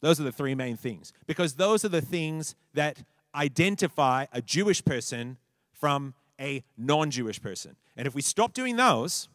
[0.00, 1.12] those are the three main things.
[1.26, 3.02] Because those are the things that
[3.34, 5.36] identify a Jewish person
[5.72, 7.76] from a non Jewish person.
[7.96, 9.28] And if we stop doing those,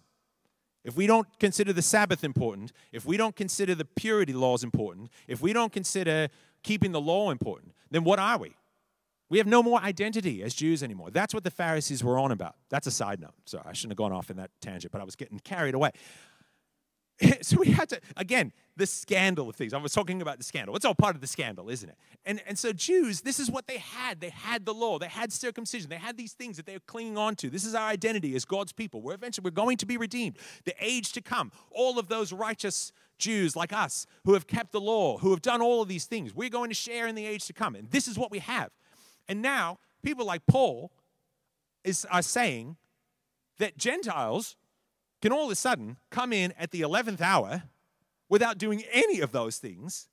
[0.85, 5.09] if we don't consider the Sabbath important, if we don't consider the purity laws important,
[5.27, 6.29] if we don't consider
[6.63, 8.55] keeping the law important, then what are we?
[9.27, 11.09] We have no more identity as Jews anymore.
[11.09, 12.55] That's what the Pharisees were on about.
[12.69, 13.33] That's a side note.
[13.45, 15.89] Sorry, I shouldn't have gone off in that tangent, but I was getting carried away.
[17.41, 19.73] so we had to, again, the scandal of things.
[19.73, 20.75] I was talking about the scandal.
[20.75, 21.95] It's all part of the scandal, isn't it?
[22.25, 24.19] And, and so, Jews, this is what they had.
[24.19, 27.17] They had the law, they had circumcision, they had these things that they were clinging
[27.17, 27.49] on to.
[27.49, 29.01] This is our identity as God's people.
[29.01, 30.37] We're eventually we're going to be redeemed.
[30.65, 34.81] The age to come, all of those righteous Jews like us who have kept the
[34.81, 37.45] law, who have done all of these things, we're going to share in the age
[37.45, 37.75] to come.
[37.75, 38.71] And this is what we have.
[39.29, 40.91] And now, people like Paul
[41.83, 42.75] is, are saying
[43.57, 44.57] that Gentiles
[45.25, 47.63] can all of a sudden come in at the 11th hour
[48.29, 50.07] without doing any of those things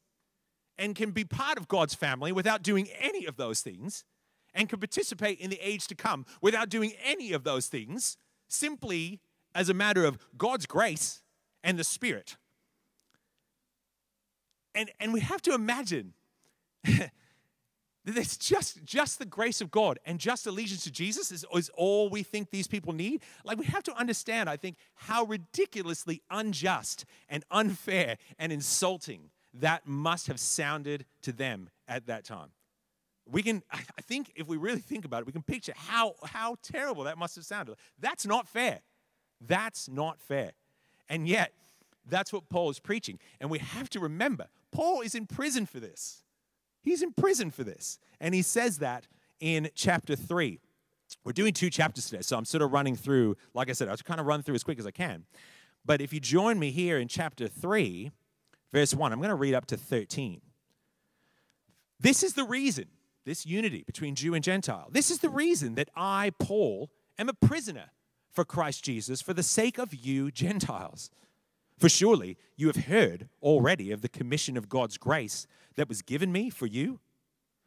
[0.79, 4.05] and can be part of God's family without doing any of those things
[4.55, 8.17] and can participate in the age to come without doing any of those things
[8.49, 9.21] simply
[9.55, 11.21] as a matter of God's grace
[11.63, 12.39] and the Spirit.
[14.75, 16.15] And, and we have to imagine
[18.05, 22.09] It's just, just the grace of God and just allegiance to Jesus is, is all
[22.09, 23.23] we think these people need.
[23.45, 29.87] Like, we have to understand, I think, how ridiculously unjust and unfair and insulting that
[29.87, 32.49] must have sounded to them at that time.
[33.31, 36.57] We can, I think, if we really think about it, we can picture how, how
[36.61, 37.77] terrible that must have sounded.
[38.01, 38.81] That's not fair.
[39.41, 40.53] That's not fair.
[41.09, 41.53] And yet,
[42.09, 43.21] that's what Paul is preaching.
[43.41, 46.25] And we have to remember, Paul is in prison for this.
[46.83, 47.99] He's in prison for this.
[48.21, 49.07] And he says that
[49.41, 50.61] in chapter 3.
[51.25, 53.97] We're doing two chapters today, so I'm sort of running through, like I said, I'll
[53.99, 55.25] kind of run through as quick as I can.
[55.85, 58.11] But if you join me here in chapter 3,
[58.73, 60.41] verse 1, I'm going to read up to 13.
[62.01, 62.87] This is the reason,
[63.25, 67.35] this unity between Jew and Gentile, this is the reason that I, Paul, am a
[67.35, 67.91] prisoner
[68.33, 71.11] for Christ Jesus for the sake of you, Gentiles.
[71.83, 76.31] For surely you have heard already of the commission of God's grace that was given
[76.31, 77.01] me for you,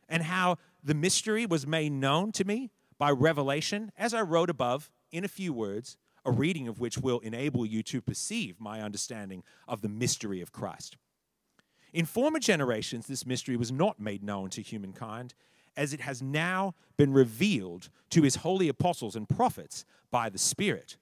[0.08, 4.90] and how the mystery was made known to me by revelation, as I wrote above
[5.12, 9.44] in a few words, a reading of which will enable you to perceive my understanding
[9.68, 10.96] of the mystery of Christ.
[11.92, 15.34] In former generations, this mystery was not made known to humankind,
[15.76, 20.96] as it has now been revealed to his holy apostles and prophets by the Spirit.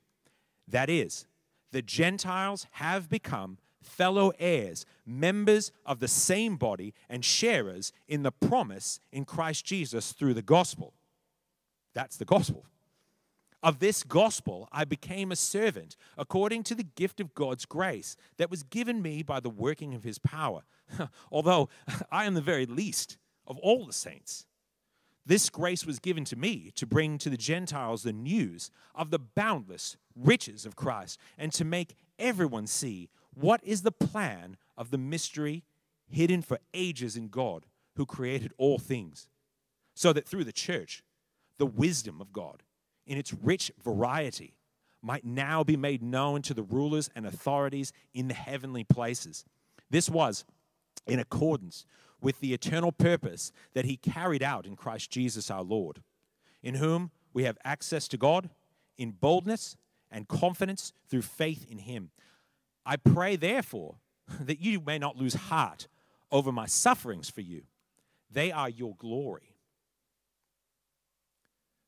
[0.67, 1.28] That is,
[1.73, 8.31] the Gentiles have become fellow heirs, members of the same body, and sharers in the
[8.31, 10.93] promise in Christ Jesus through the gospel.
[11.93, 12.65] That's the gospel.
[13.62, 18.51] Of this gospel, I became a servant according to the gift of God's grace that
[18.51, 20.63] was given me by the working of his power.
[21.31, 21.69] Although
[22.12, 24.45] I am the very least of all the saints.
[25.25, 29.19] This grace was given to me to bring to the Gentiles the news of the
[29.19, 34.97] boundless riches of Christ and to make everyone see what is the plan of the
[34.97, 35.63] mystery
[36.09, 39.27] hidden for ages in God who created all things,
[39.95, 41.03] so that through the church,
[41.57, 42.63] the wisdom of God
[43.05, 44.55] in its rich variety
[45.01, 49.45] might now be made known to the rulers and authorities in the heavenly places.
[49.89, 50.45] This was
[51.05, 51.86] in accordance
[52.23, 56.01] with the eternal purpose that he carried out in Christ Jesus our Lord,
[56.63, 58.49] in whom we have access to God
[58.97, 59.75] in boldness
[60.09, 62.12] and confidence through faith in Him.
[62.86, 63.95] I pray, therefore,
[64.39, 65.88] that you may not lose heart
[66.31, 67.63] over my sufferings for you.
[68.31, 69.55] They are your glory.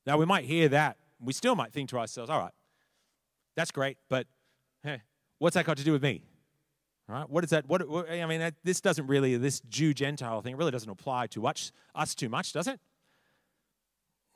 [0.06, 0.98] Now, we might hear that.
[1.20, 2.54] We still might think to ourselves, all right,
[3.56, 4.28] that's great, but
[4.84, 5.02] hey,
[5.40, 6.22] what's that got to do with me?
[7.08, 7.68] Right, what is that?
[7.68, 11.46] What, what I mean, this doesn't really, this Jew Gentile thing really doesn't apply to
[11.46, 12.80] us, us too much, does it?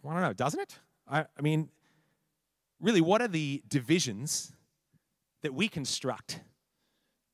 [0.07, 0.79] I don't know, doesn't it?
[1.07, 1.69] I, I mean,
[2.79, 4.51] really, what are the divisions
[5.41, 6.41] that we construct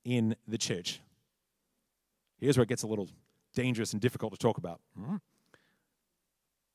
[0.06, 1.02] in the church?
[2.40, 3.10] Here's where it gets a little
[3.54, 4.80] dangerous and difficult to talk about.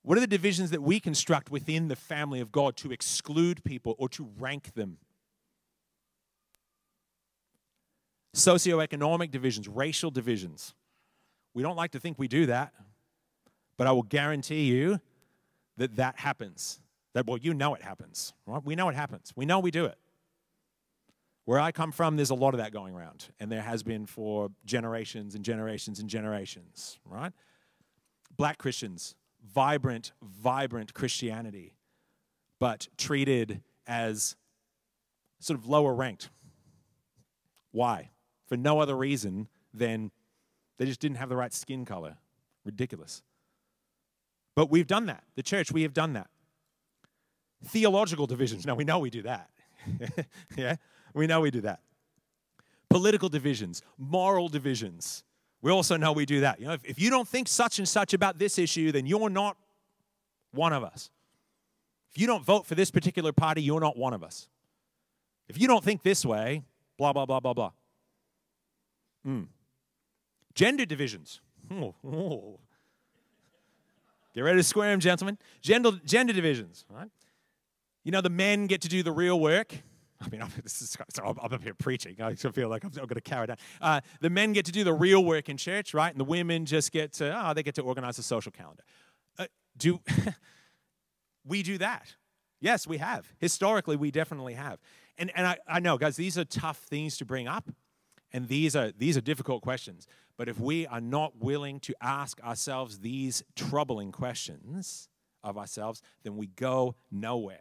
[0.03, 3.94] What are the divisions that we construct within the family of God to exclude people
[3.99, 4.99] or to rank them?
[8.35, 10.75] Socioeconomic divisions, racial divisions.
[11.55, 12.73] We don't like to think we do that,
[13.77, 15.01] but I will guarantee you
[15.77, 16.81] that that happens.
[17.12, 18.64] That, well, you know it happens, right?
[18.64, 19.33] We know it happens.
[19.35, 19.99] We know we do it.
[21.45, 24.07] Where I come from, there's a lot of that going around, and there has been
[24.07, 27.33] for generations and generations and generations, right?
[28.37, 29.16] Black Christians,
[29.53, 31.75] vibrant, vibrant Christianity,
[32.61, 34.37] but treated as
[35.40, 36.31] sort of lower ranked.
[37.73, 38.11] Why?
[38.50, 40.10] For no other reason than
[40.76, 42.16] they just didn't have the right skin color.
[42.64, 43.22] Ridiculous.
[44.54, 45.22] But we've done that.
[45.36, 46.26] The church, we have done that.
[47.64, 48.66] Theological divisions.
[48.66, 49.48] Now, we know we do that.
[50.56, 50.76] yeah?
[51.14, 51.80] We know we do that.
[52.88, 55.22] Political divisions, moral divisions.
[55.62, 56.58] We also know we do that.
[56.60, 59.30] You know, if, if you don't think such and such about this issue, then you're
[59.30, 59.56] not
[60.50, 61.10] one of us.
[62.10, 64.48] If you don't vote for this particular party, you're not one of us.
[65.48, 66.64] If you don't think this way,
[66.98, 67.70] blah, blah, blah, blah, blah.
[69.26, 69.46] Mm.
[70.54, 71.40] Gender divisions.
[71.70, 72.61] Oh, oh.
[74.35, 75.38] Get ready to square them, gentlemen.
[75.61, 77.09] Gender, gender divisions, right?
[78.04, 79.74] You know, the men get to do the real work.
[80.20, 82.16] I mean, I'm, this is, I'm, I'm up here preaching.
[82.20, 83.59] I feel like I'm, I'm going to carry it.
[83.80, 86.11] Uh, the men get to do the real work in church, right?
[86.11, 88.83] And the women just get to, oh, they get to organize a social calendar.
[89.38, 90.00] Uh, do
[91.44, 92.14] we do that?
[92.61, 93.33] Yes, we have.
[93.38, 94.78] Historically, we definitely have.
[95.16, 97.70] And, and I, I know, guys, these are tough things to bring up.
[98.33, 100.07] And these are, these are difficult questions.
[100.37, 105.09] But if we are not willing to ask ourselves these troubling questions
[105.43, 107.61] of ourselves, then we go nowhere.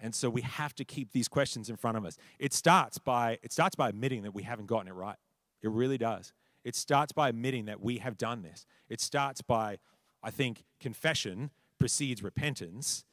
[0.00, 2.16] And so we have to keep these questions in front of us.
[2.38, 5.16] It starts by it starts by admitting that we haven't gotten it right.
[5.62, 6.32] It really does.
[6.64, 8.66] It starts by admitting that we have done this.
[8.88, 9.78] It starts by
[10.22, 13.04] I think confession precedes repentance.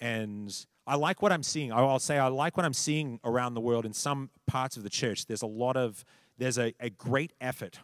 [0.00, 1.72] And I like what I'm seeing.
[1.72, 4.90] I'll say I like what I'm seeing around the world in some parts of the
[4.90, 5.26] church.
[5.26, 6.04] There's a lot of
[6.36, 7.78] there's a, a great effort,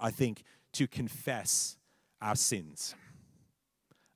[0.00, 1.76] I think, to confess
[2.22, 2.94] our sins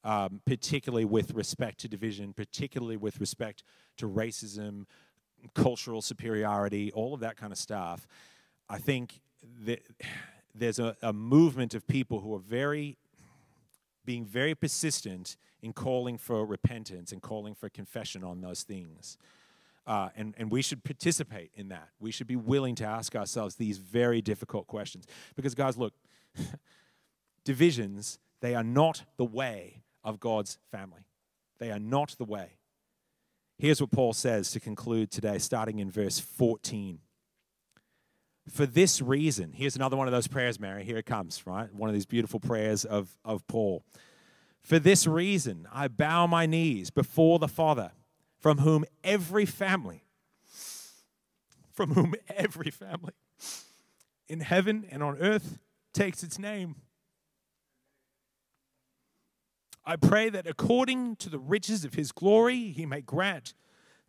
[0.05, 3.63] um, particularly with respect to division, particularly with respect
[3.99, 4.87] to racism,
[5.55, 8.07] cultural superiority, all of that kind of stuff.
[8.69, 9.21] I think
[9.67, 9.81] that
[10.55, 12.97] there's a, a movement of people who are very
[14.09, 19.19] being very persistent in calling for repentance and calling for confession on those things.
[19.87, 21.91] Uh, and, and we should participate in that.
[22.01, 25.05] We should be willing to ask ourselves these very difficult questions.
[25.37, 25.93] Because, guys, look,
[27.45, 31.05] divisions, they are not the way of God's family.
[31.59, 32.53] They are not the way.
[33.59, 37.01] Here's what Paul says to conclude today, starting in verse 14.
[38.51, 40.85] For this reason, here's another one of those prayers, Mary.
[40.85, 41.73] Here it comes, right?
[41.75, 43.85] One of these beautiful prayers of, of Paul.
[44.61, 47.93] For this reason, I bow my knees before the Father,
[48.39, 50.05] from whom every family,
[51.73, 53.15] from whom every family
[54.29, 55.59] in heaven and on earth
[55.93, 56.77] takes its name.
[59.85, 63.55] I pray that according to the riches of his glory, he may grant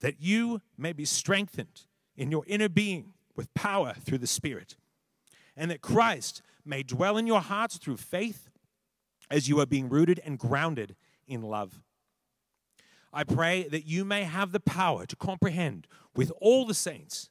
[0.01, 1.85] that you may be strengthened
[2.17, 4.75] in your inner being with power through the Spirit,
[5.55, 8.49] and that Christ may dwell in your hearts through faith
[9.31, 11.81] as you are being rooted and grounded in love.
[13.13, 17.29] I pray that you may have the power to comprehend with all the saints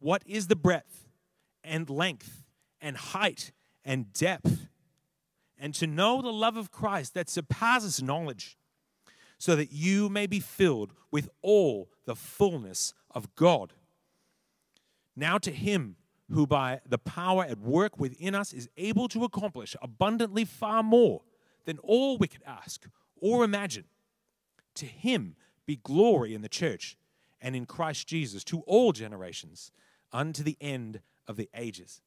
[0.00, 1.06] what is the breadth
[1.62, 2.42] and length
[2.80, 3.52] and height
[3.84, 4.66] and depth
[5.56, 8.58] and to know the love of Christ that surpasses knowledge,
[9.38, 13.74] so that you may be filled with all the fullness of God.
[15.16, 15.96] Now, to him
[16.30, 21.22] who by the power at work within us is able to accomplish abundantly far more
[21.64, 22.86] than all we could ask
[23.20, 23.84] or imagine,
[24.74, 25.36] to him
[25.66, 26.96] be glory in the church
[27.40, 29.70] and in Christ Jesus to all generations,
[30.12, 32.00] unto the end of the ages.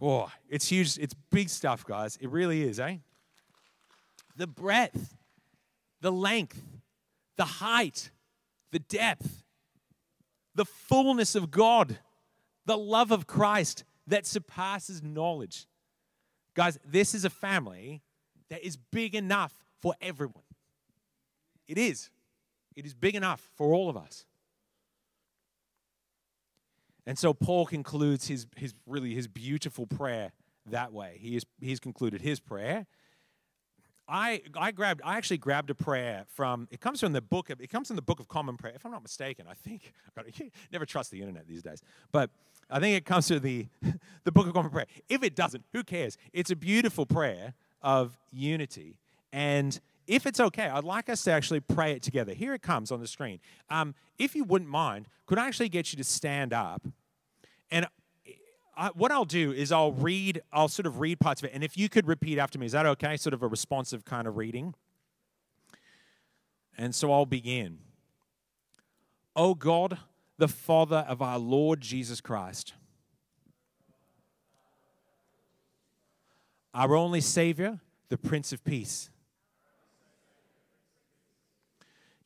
[0.00, 0.98] Oh, it's huge.
[0.98, 2.16] It's big stuff, guys.
[2.20, 2.96] It really is, eh?
[4.36, 5.16] The breadth,
[6.00, 6.62] the length,
[7.36, 8.10] the height,
[8.72, 9.42] the depth,
[10.56, 11.98] the fullness of God,
[12.64, 15.66] the love of Christ that surpasses knowledge.
[16.54, 18.02] Guys, this is a family
[18.48, 20.42] that is big enough for everyone.
[21.68, 22.10] It is.
[22.74, 24.24] It is big enough for all of us.
[27.06, 30.32] And so Paul concludes his, his really his beautiful prayer
[30.66, 31.18] that way.
[31.20, 32.86] He is, he's concluded his prayer.
[34.08, 37.60] I, I grabbed I actually grabbed a prayer from it comes from the book of,
[37.60, 39.92] it comes from the book of common prayer if I'm not mistaken I think
[40.72, 41.82] never trust the internet these days
[42.12, 42.30] but
[42.70, 43.66] I think it comes to the
[44.24, 48.16] the book of common prayer if it doesn't who cares it's a beautiful prayer of
[48.32, 48.98] unity
[49.32, 52.32] and if it's okay, I'd like us to actually pray it together.
[52.32, 53.40] Here it comes on the screen.
[53.70, 56.86] Um, if you wouldn't mind, could I actually get you to stand up?
[57.70, 57.86] And
[58.76, 61.52] I, what I'll do is I'll read, I'll sort of read parts of it.
[61.54, 63.16] And if you could repeat after me, is that okay?
[63.16, 64.74] Sort of a responsive kind of reading.
[66.76, 67.78] And so I'll begin.
[69.34, 69.98] O God,
[70.36, 72.74] the Father of our Lord Jesus Christ,
[76.74, 79.08] our only Savior, the Prince of Peace.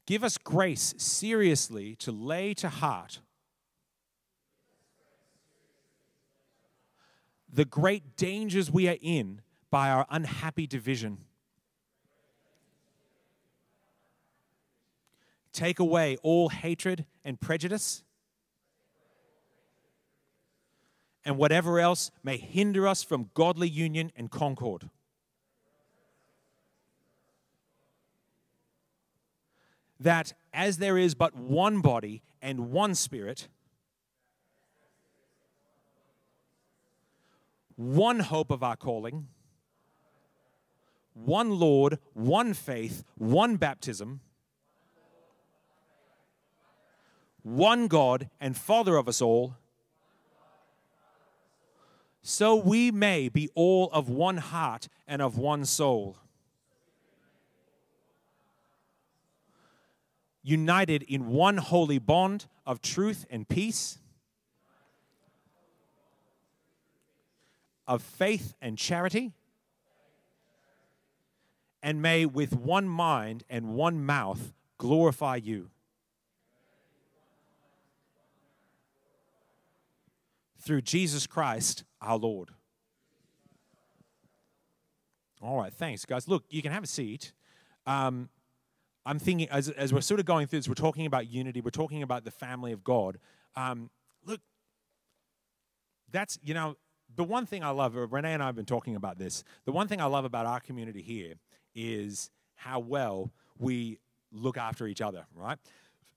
[0.06, 3.20] Give us grace seriously to lay to heart
[7.52, 9.40] the great dangers we are in
[9.70, 11.18] by our unhappy division.
[15.52, 18.02] Take away all hatred and prejudice
[21.24, 24.88] and whatever else may hinder us from godly union and concord.
[29.98, 33.48] That as there is but one body and one spirit,
[37.80, 39.26] one hope of our calling,
[41.14, 44.20] one Lord, one faith, one baptism,
[47.42, 49.56] one God and Father of us all,
[52.20, 56.18] so we may be all of one heart and of one soul.
[60.42, 63.99] United in one holy bond of truth and peace
[67.90, 69.32] of faith and charity,
[71.82, 75.70] and may with one mind and one mouth glorify you.
[80.60, 82.50] Through Jesus Christ our Lord.
[85.42, 86.28] All right, thanks, guys.
[86.28, 87.32] Look, you can have a seat.
[87.86, 88.28] Um,
[89.04, 91.70] I'm thinking, as, as we're sort of going through this, we're talking about unity, we're
[91.70, 93.18] talking about the family of God.
[93.56, 93.90] Um,
[94.24, 94.40] look,
[96.12, 96.76] that's, you know,
[97.16, 99.72] the one thing I love, uh, Renee and I have been talking about this, the
[99.72, 101.34] one thing I love about our community here
[101.74, 103.98] is how well we
[104.32, 105.58] look after each other, right?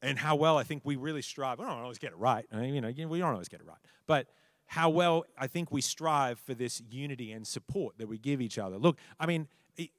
[0.02, 1.60] And how well I think we really strive.
[1.60, 2.46] We don't always get it right.
[2.52, 3.78] I mean, you know, we don't always get it right.
[4.06, 4.28] But
[4.66, 8.58] how well I think we strive for this unity and support that we give each
[8.58, 8.78] other.
[8.78, 9.48] Look, I mean,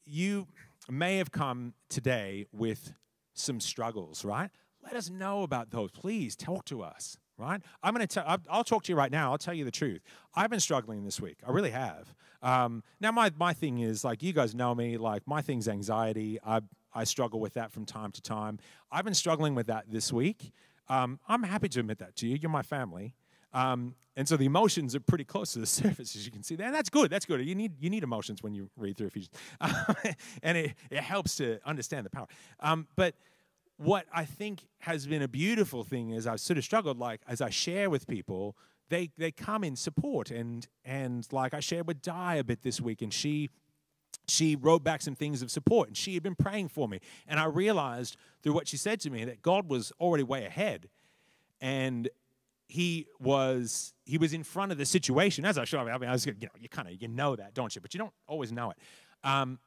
[0.04, 0.46] you
[0.90, 2.92] may have come today with
[3.32, 4.50] some struggles, right?
[4.82, 5.90] Let us know about those.
[5.90, 7.60] Please talk to us right?
[7.82, 9.32] I'm going to tell, I'll talk to you right now.
[9.32, 10.02] I'll tell you the truth.
[10.34, 11.38] I've been struggling this week.
[11.46, 12.14] I really have.
[12.42, 16.38] Um, now, my, my thing is, like, you guys know me, like, my thing's anxiety.
[16.44, 16.60] I,
[16.94, 18.58] I struggle with that from time to time.
[18.92, 20.52] I've been struggling with that this week.
[20.88, 22.38] Um, I'm happy to admit that to you.
[22.40, 23.14] You're my family.
[23.54, 26.56] Um, and so the emotions are pretty close to the surface, as you can see
[26.56, 26.66] there.
[26.66, 27.10] And that's good.
[27.10, 27.44] That's good.
[27.46, 29.34] You need, you need emotions when you read through Ephesians.
[30.42, 32.26] and it, it helps to understand the power.
[32.60, 33.14] Um, but
[33.76, 37.40] what I think has been a beautiful thing is I've sort of struggled, like as
[37.40, 38.56] I share with people,
[38.88, 42.80] they they come in support and and like I shared with Di a bit this
[42.80, 43.50] week, and she
[44.28, 47.40] she wrote back some things of support, and she had been praying for me, and
[47.40, 50.88] I realized through what she said to me that God was already way ahead,
[51.60, 52.08] and
[52.68, 55.88] he was he was in front of the situation as I showed.
[55.88, 57.80] I mean, I was you know you kind of you know that, don't you?
[57.80, 58.76] But you don't always know it.
[59.24, 59.58] Um,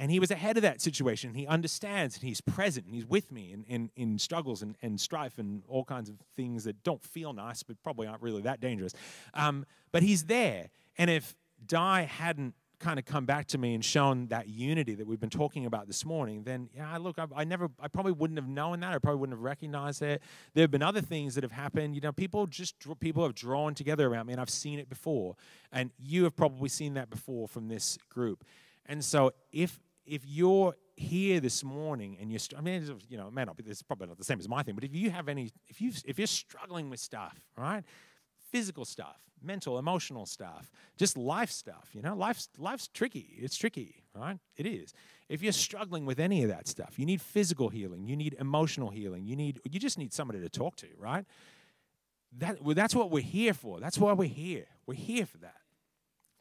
[0.00, 1.34] and he was ahead of that situation.
[1.34, 4.98] He understands and he's present and he's with me in, in, in struggles and, and
[4.98, 8.62] strife and all kinds of things that don't feel nice, but probably aren't really that
[8.62, 8.94] dangerous.
[9.34, 10.70] Um, but he's there.
[10.96, 11.36] And if
[11.66, 15.28] Di hadn't kind of come back to me and shown that unity that we've been
[15.28, 18.80] talking about this morning, then yeah, look, I, I, never, I probably wouldn't have known
[18.80, 18.94] that.
[18.94, 20.22] I probably wouldn't have recognized it.
[20.54, 21.94] There have been other things that have happened.
[21.94, 25.36] You know, people just people have drawn together around me, and I've seen it before,
[25.70, 28.46] and you have probably seen that before from this group.
[28.86, 29.78] And so, if
[30.10, 33.62] if you're here this morning and you're, I mean, you know, it may not be,
[33.62, 35.92] this probably not the same as my thing, but if you have any, if you
[36.04, 37.84] if you're struggling with stuff, right,
[38.50, 41.90] physical stuff, mental, emotional stuff, just life stuff.
[41.92, 43.36] You know, life's life's tricky.
[43.38, 44.38] It's tricky, right?
[44.56, 44.92] It is.
[45.28, 48.90] If you're struggling with any of that stuff, you need physical healing, you need emotional
[48.90, 51.24] healing, you need you just need somebody to talk to, right?
[52.38, 53.80] That, well, that's what we're here for.
[53.80, 54.66] That's why we're here.
[54.86, 55.60] We're here for that,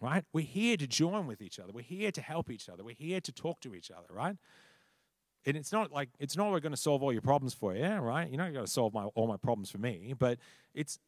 [0.02, 0.24] right?
[0.34, 1.72] We're here to join with each other.
[1.74, 2.84] We're here to help each other.
[2.84, 4.38] We're here to talk to each other, right?
[5.45, 7.86] And it's not like it's not we're going to solve all your problems for you,
[7.86, 8.30] right?
[8.30, 10.38] You're not going to solve my, all my problems for me, but
[10.74, 11.00] it's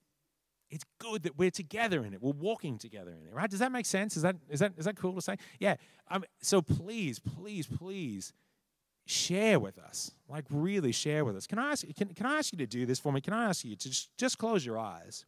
[0.70, 2.22] it's good that we're together in it.
[2.22, 3.50] We're walking together in it, right?
[3.50, 4.16] Does that make sense?
[4.16, 5.36] Is that is that is that cool to say?
[5.60, 5.76] Yeah.
[6.10, 8.34] Um, so please, please, please
[9.06, 10.12] share with us.
[10.30, 11.46] Like really share with us.
[11.46, 13.20] Can I ask can, can I ask you to do this for me?
[13.20, 15.26] Can I ask you to just, just close your eyes?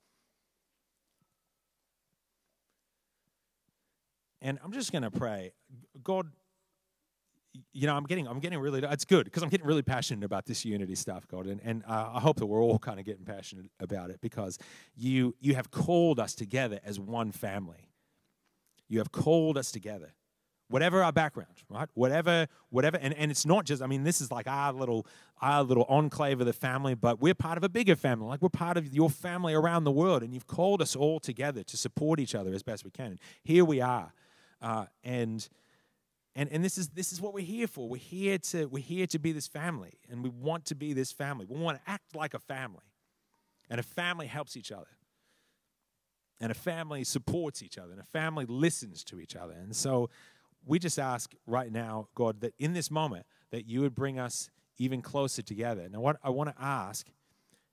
[4.43, 5.53] And I'm just going to pray.
[6.03, 6.27] God,
[7.71, 10.45] you know, I'm getting, I'm getting really, it's good because I'm getting really passionate about
[10.45, 11.47] this unity stuff, God.
[11.47, 14.59] And, and uh, I hope that we're all kind of getting passionate about it because
[14.95, 17.89] you, you have called us together as one family.
[18.89, 20.13] You have called us together
[20.73, 21.87] whatever our background, right?
[21.93, 25.05] Whatever, whatever, and, and it's not just, I mean, this is like our little,
[25.39, 28.25] our little enclave of the family, but we're part of a bigger family.
[28.25, 31.61] Like we're part of your family around the world, and you've called us all together
[31.61, 33.11] to support each other as best we can.
[33.11, 34.13] And here we are.
[34.63, 35.47] Uh, and
[36.35, 37.87] and, and this is this is what we're here for.
[37.87, 41.11] We're here to we're here to be this family, and we want to be this
[41.11, 41.45] family.
[41.47, 42.79] We want to act like a family.
[43.69, 44.89] And a family helps each other
[46.39, 50.09] and a family supports each other and a family listens to each other and so
[50.65, 54.49] we just ask right now, God, that in this moment, that you would bring us
[54.77, 55.87] even closer together.
[55.89, 57.07] Now, what I want to ask,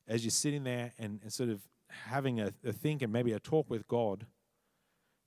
[0.06, 3.40] as you're sitting there and, and sort of having a, a think and maybe a
[3.40, 4.26] talk with God,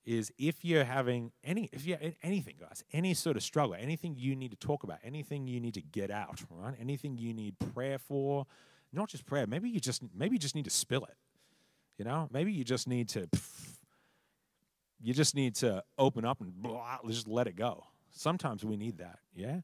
[0.05, 4.35] is if you're having any, if you anything, guys, any sort of struggle, anything you
[4.35, 6.75] need to talk about, anything you need to get out, right?
[6.79, 8.45] Anything you need prayer for,
[8.91, 9.47] not just prayer.
[9.47, 11.15] Maybe you just, maybe you just need to spill it.
[11.97, 13.27] You know, maybe you just need to.
[15.05, 17.83] You just need to open up and blah, just let it go.
[18.11, 19.59] Sometimes we need that, yeah?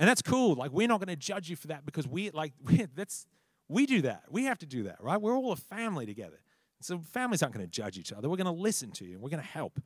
[0.00, 0.56] And that's cool.
[0.56, 3.26] Like, we're not going to judge you for that because we, like, we, that's,
[3.68, 4.24] we do that.
[4.28, 5.20] We have to do that, right?
[5.20, 6.40] We're all a family together.
[6.80, 8.28] So families aren't going to judge each other.
[8.28, 9.18] We're going to listen to you.
[9.18, 9.80] We're going to help.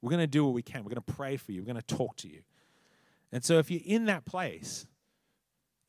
[0.00, 0.84] We're going to do what we can.
[0.84, 1.62] We're going to pray for you.
[1.62, 2.42] We're going to talk to you.
[3.32, 4.86] And so if you're in that place,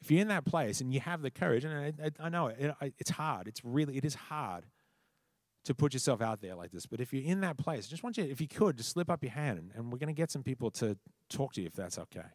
[0.02, 2.48] if you're in that place and you have the courage, and I, I, I know
[2.48, 3.48] it, it, it's hard.
[3.48, 4.66] It's really, it is hard
[5.66, 6.86] to put yourself out there like this.
[6.86, 9.10] But if you're in that place, I just want you, if you could, just slip
[9.10, 10.98] up your hand and, and we're going to get some people to
[11.30, 12.28] talk to you if that's okay.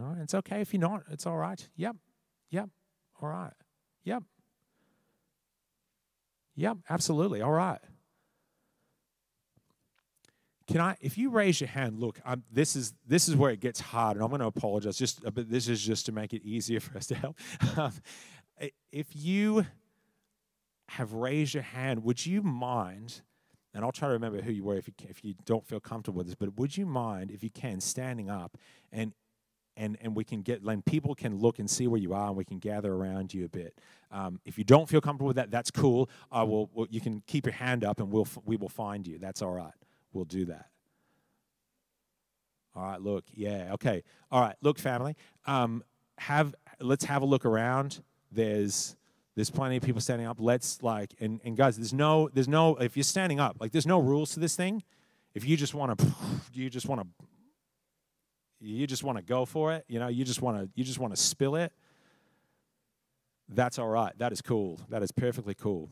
[0.00, 1.02] All right, it's okay if you're not.
[1.10, 1.68] It's all right.
[1.76, 1.96] Yep.
[2.54, 2.68] Yep.
[3.20, 3.52] All right.
[4.04, 4.22] Yep.
[6.54, 7.40] Yep, absolutely.
[7.40, 7.80] All right.
[10.68, 13.58] Can I, if you raise your hand, look, I'm, this is this is where it
[13.58, 14.96] gets hard, and I'm going to apologize.
[14.96, 17.36] Just, but this is just to make it easier for us to help.
[17.76, 17.92] Um,
[18.92, 19.66] if you
[20.90, 23.22] have raised your hand, would you mind?
[23.74, 26.18] And I'll try to remember who you were if you, if you don't feel comfortable
[26.18, 28.56] with this, but would you mind, if you can, standing up
[28.92, 29.12] and
[29.76, 32.36] and and we can get and people can look and see where you are and
[32.36, 33.78] we can gather around you a bit.
[34.10, 36.08] Um, if you don't feel comfortable with that that's cool.
[36.30, 39.18] I will, well, you can keep your hand up and we'll we will find you.
[39.18, 39.74] That's all right.
[40.12, 40.66] We'll do that.
[42.76, 44.02] All right look yeah okay.
[44.30, 45.16] All right look family
[45.46, 45.82] um,
[46.18, 48.02] have let's have a look around.
[48.30, 48.96] There's
[49.34, 50.38] there's plenty of people standing up.
[50.40, 53.86] Let's like and, and guys, there's no there's no if you're standing up, like there's
[53.86, 54.82] no rules to this thing.
[55.34, 56.06] If you just want to
[56.52, 57.06] you just want to
[58.64, 60.98] you just want to go for it, you know, you just want to you just
[60.98, 61.72] want to spill it.
[63.48, 64.12] That's all right.
[64.18, 64.80] That is cool.
[64.88, 65.90] That is perfectly cool.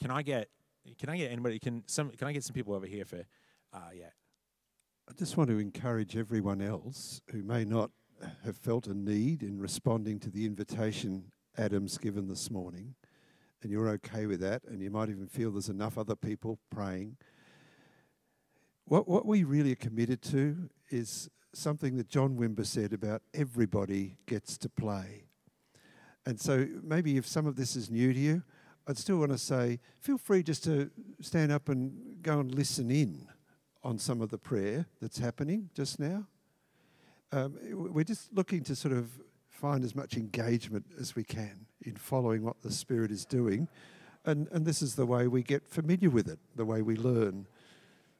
[0.00, 0.48] Can I get
[0.98, 3.24] can I get anybody can some can I get some people over here for
[3.72, 4.10] uh yeah.
[5.08, 7.90] I just want to encourage everyone else who may not
[8.44, 12.94] have felt a need in responding to the invitation Adam's given this morning,
[13.62, 17.16] and you're okay with that, and you might even feel there's enough other people praying.
[18.88, 24.16] What, what we really are committed to is something that John Wimber said about everybody
[24.24, 25.24] gets to play.
[26.24, 28.42] And so maybe if some of this is new to you,
[28.86, 32.90] I'd still want to say feel free just to stand up and go and listen
[32.90, 33.28] in
[33.84, 36.26] on some of the prayer that's happening just now.
[37.30, 39.10] Um, we're just looking to sort of
[39.50, 43.68] find as much engagement as we can in following what the Spirit is doing.
[44.24, 47.46] And, and this is the way we get familiar with it, the way we learn.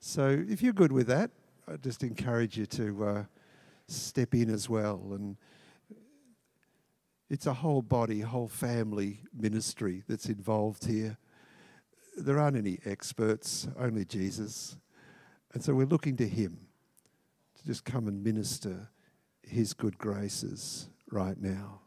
[0.00, 1.30] So if you're good with that,
[1.66, 3.24] I just encourage you to uh,
[3.88, 5.02] step in as well.
[5.12, 5.36] And
[7.28, 11.18] it's a whole body, whole family ministry that's involved here.
[12.16, 14.76] There aren't any experts, only Jesus.
[15.52, 16.58] And so we're looking to Him
[17.58, 18.88] to just come and minister
[19.42, 21.80] His good graces right now.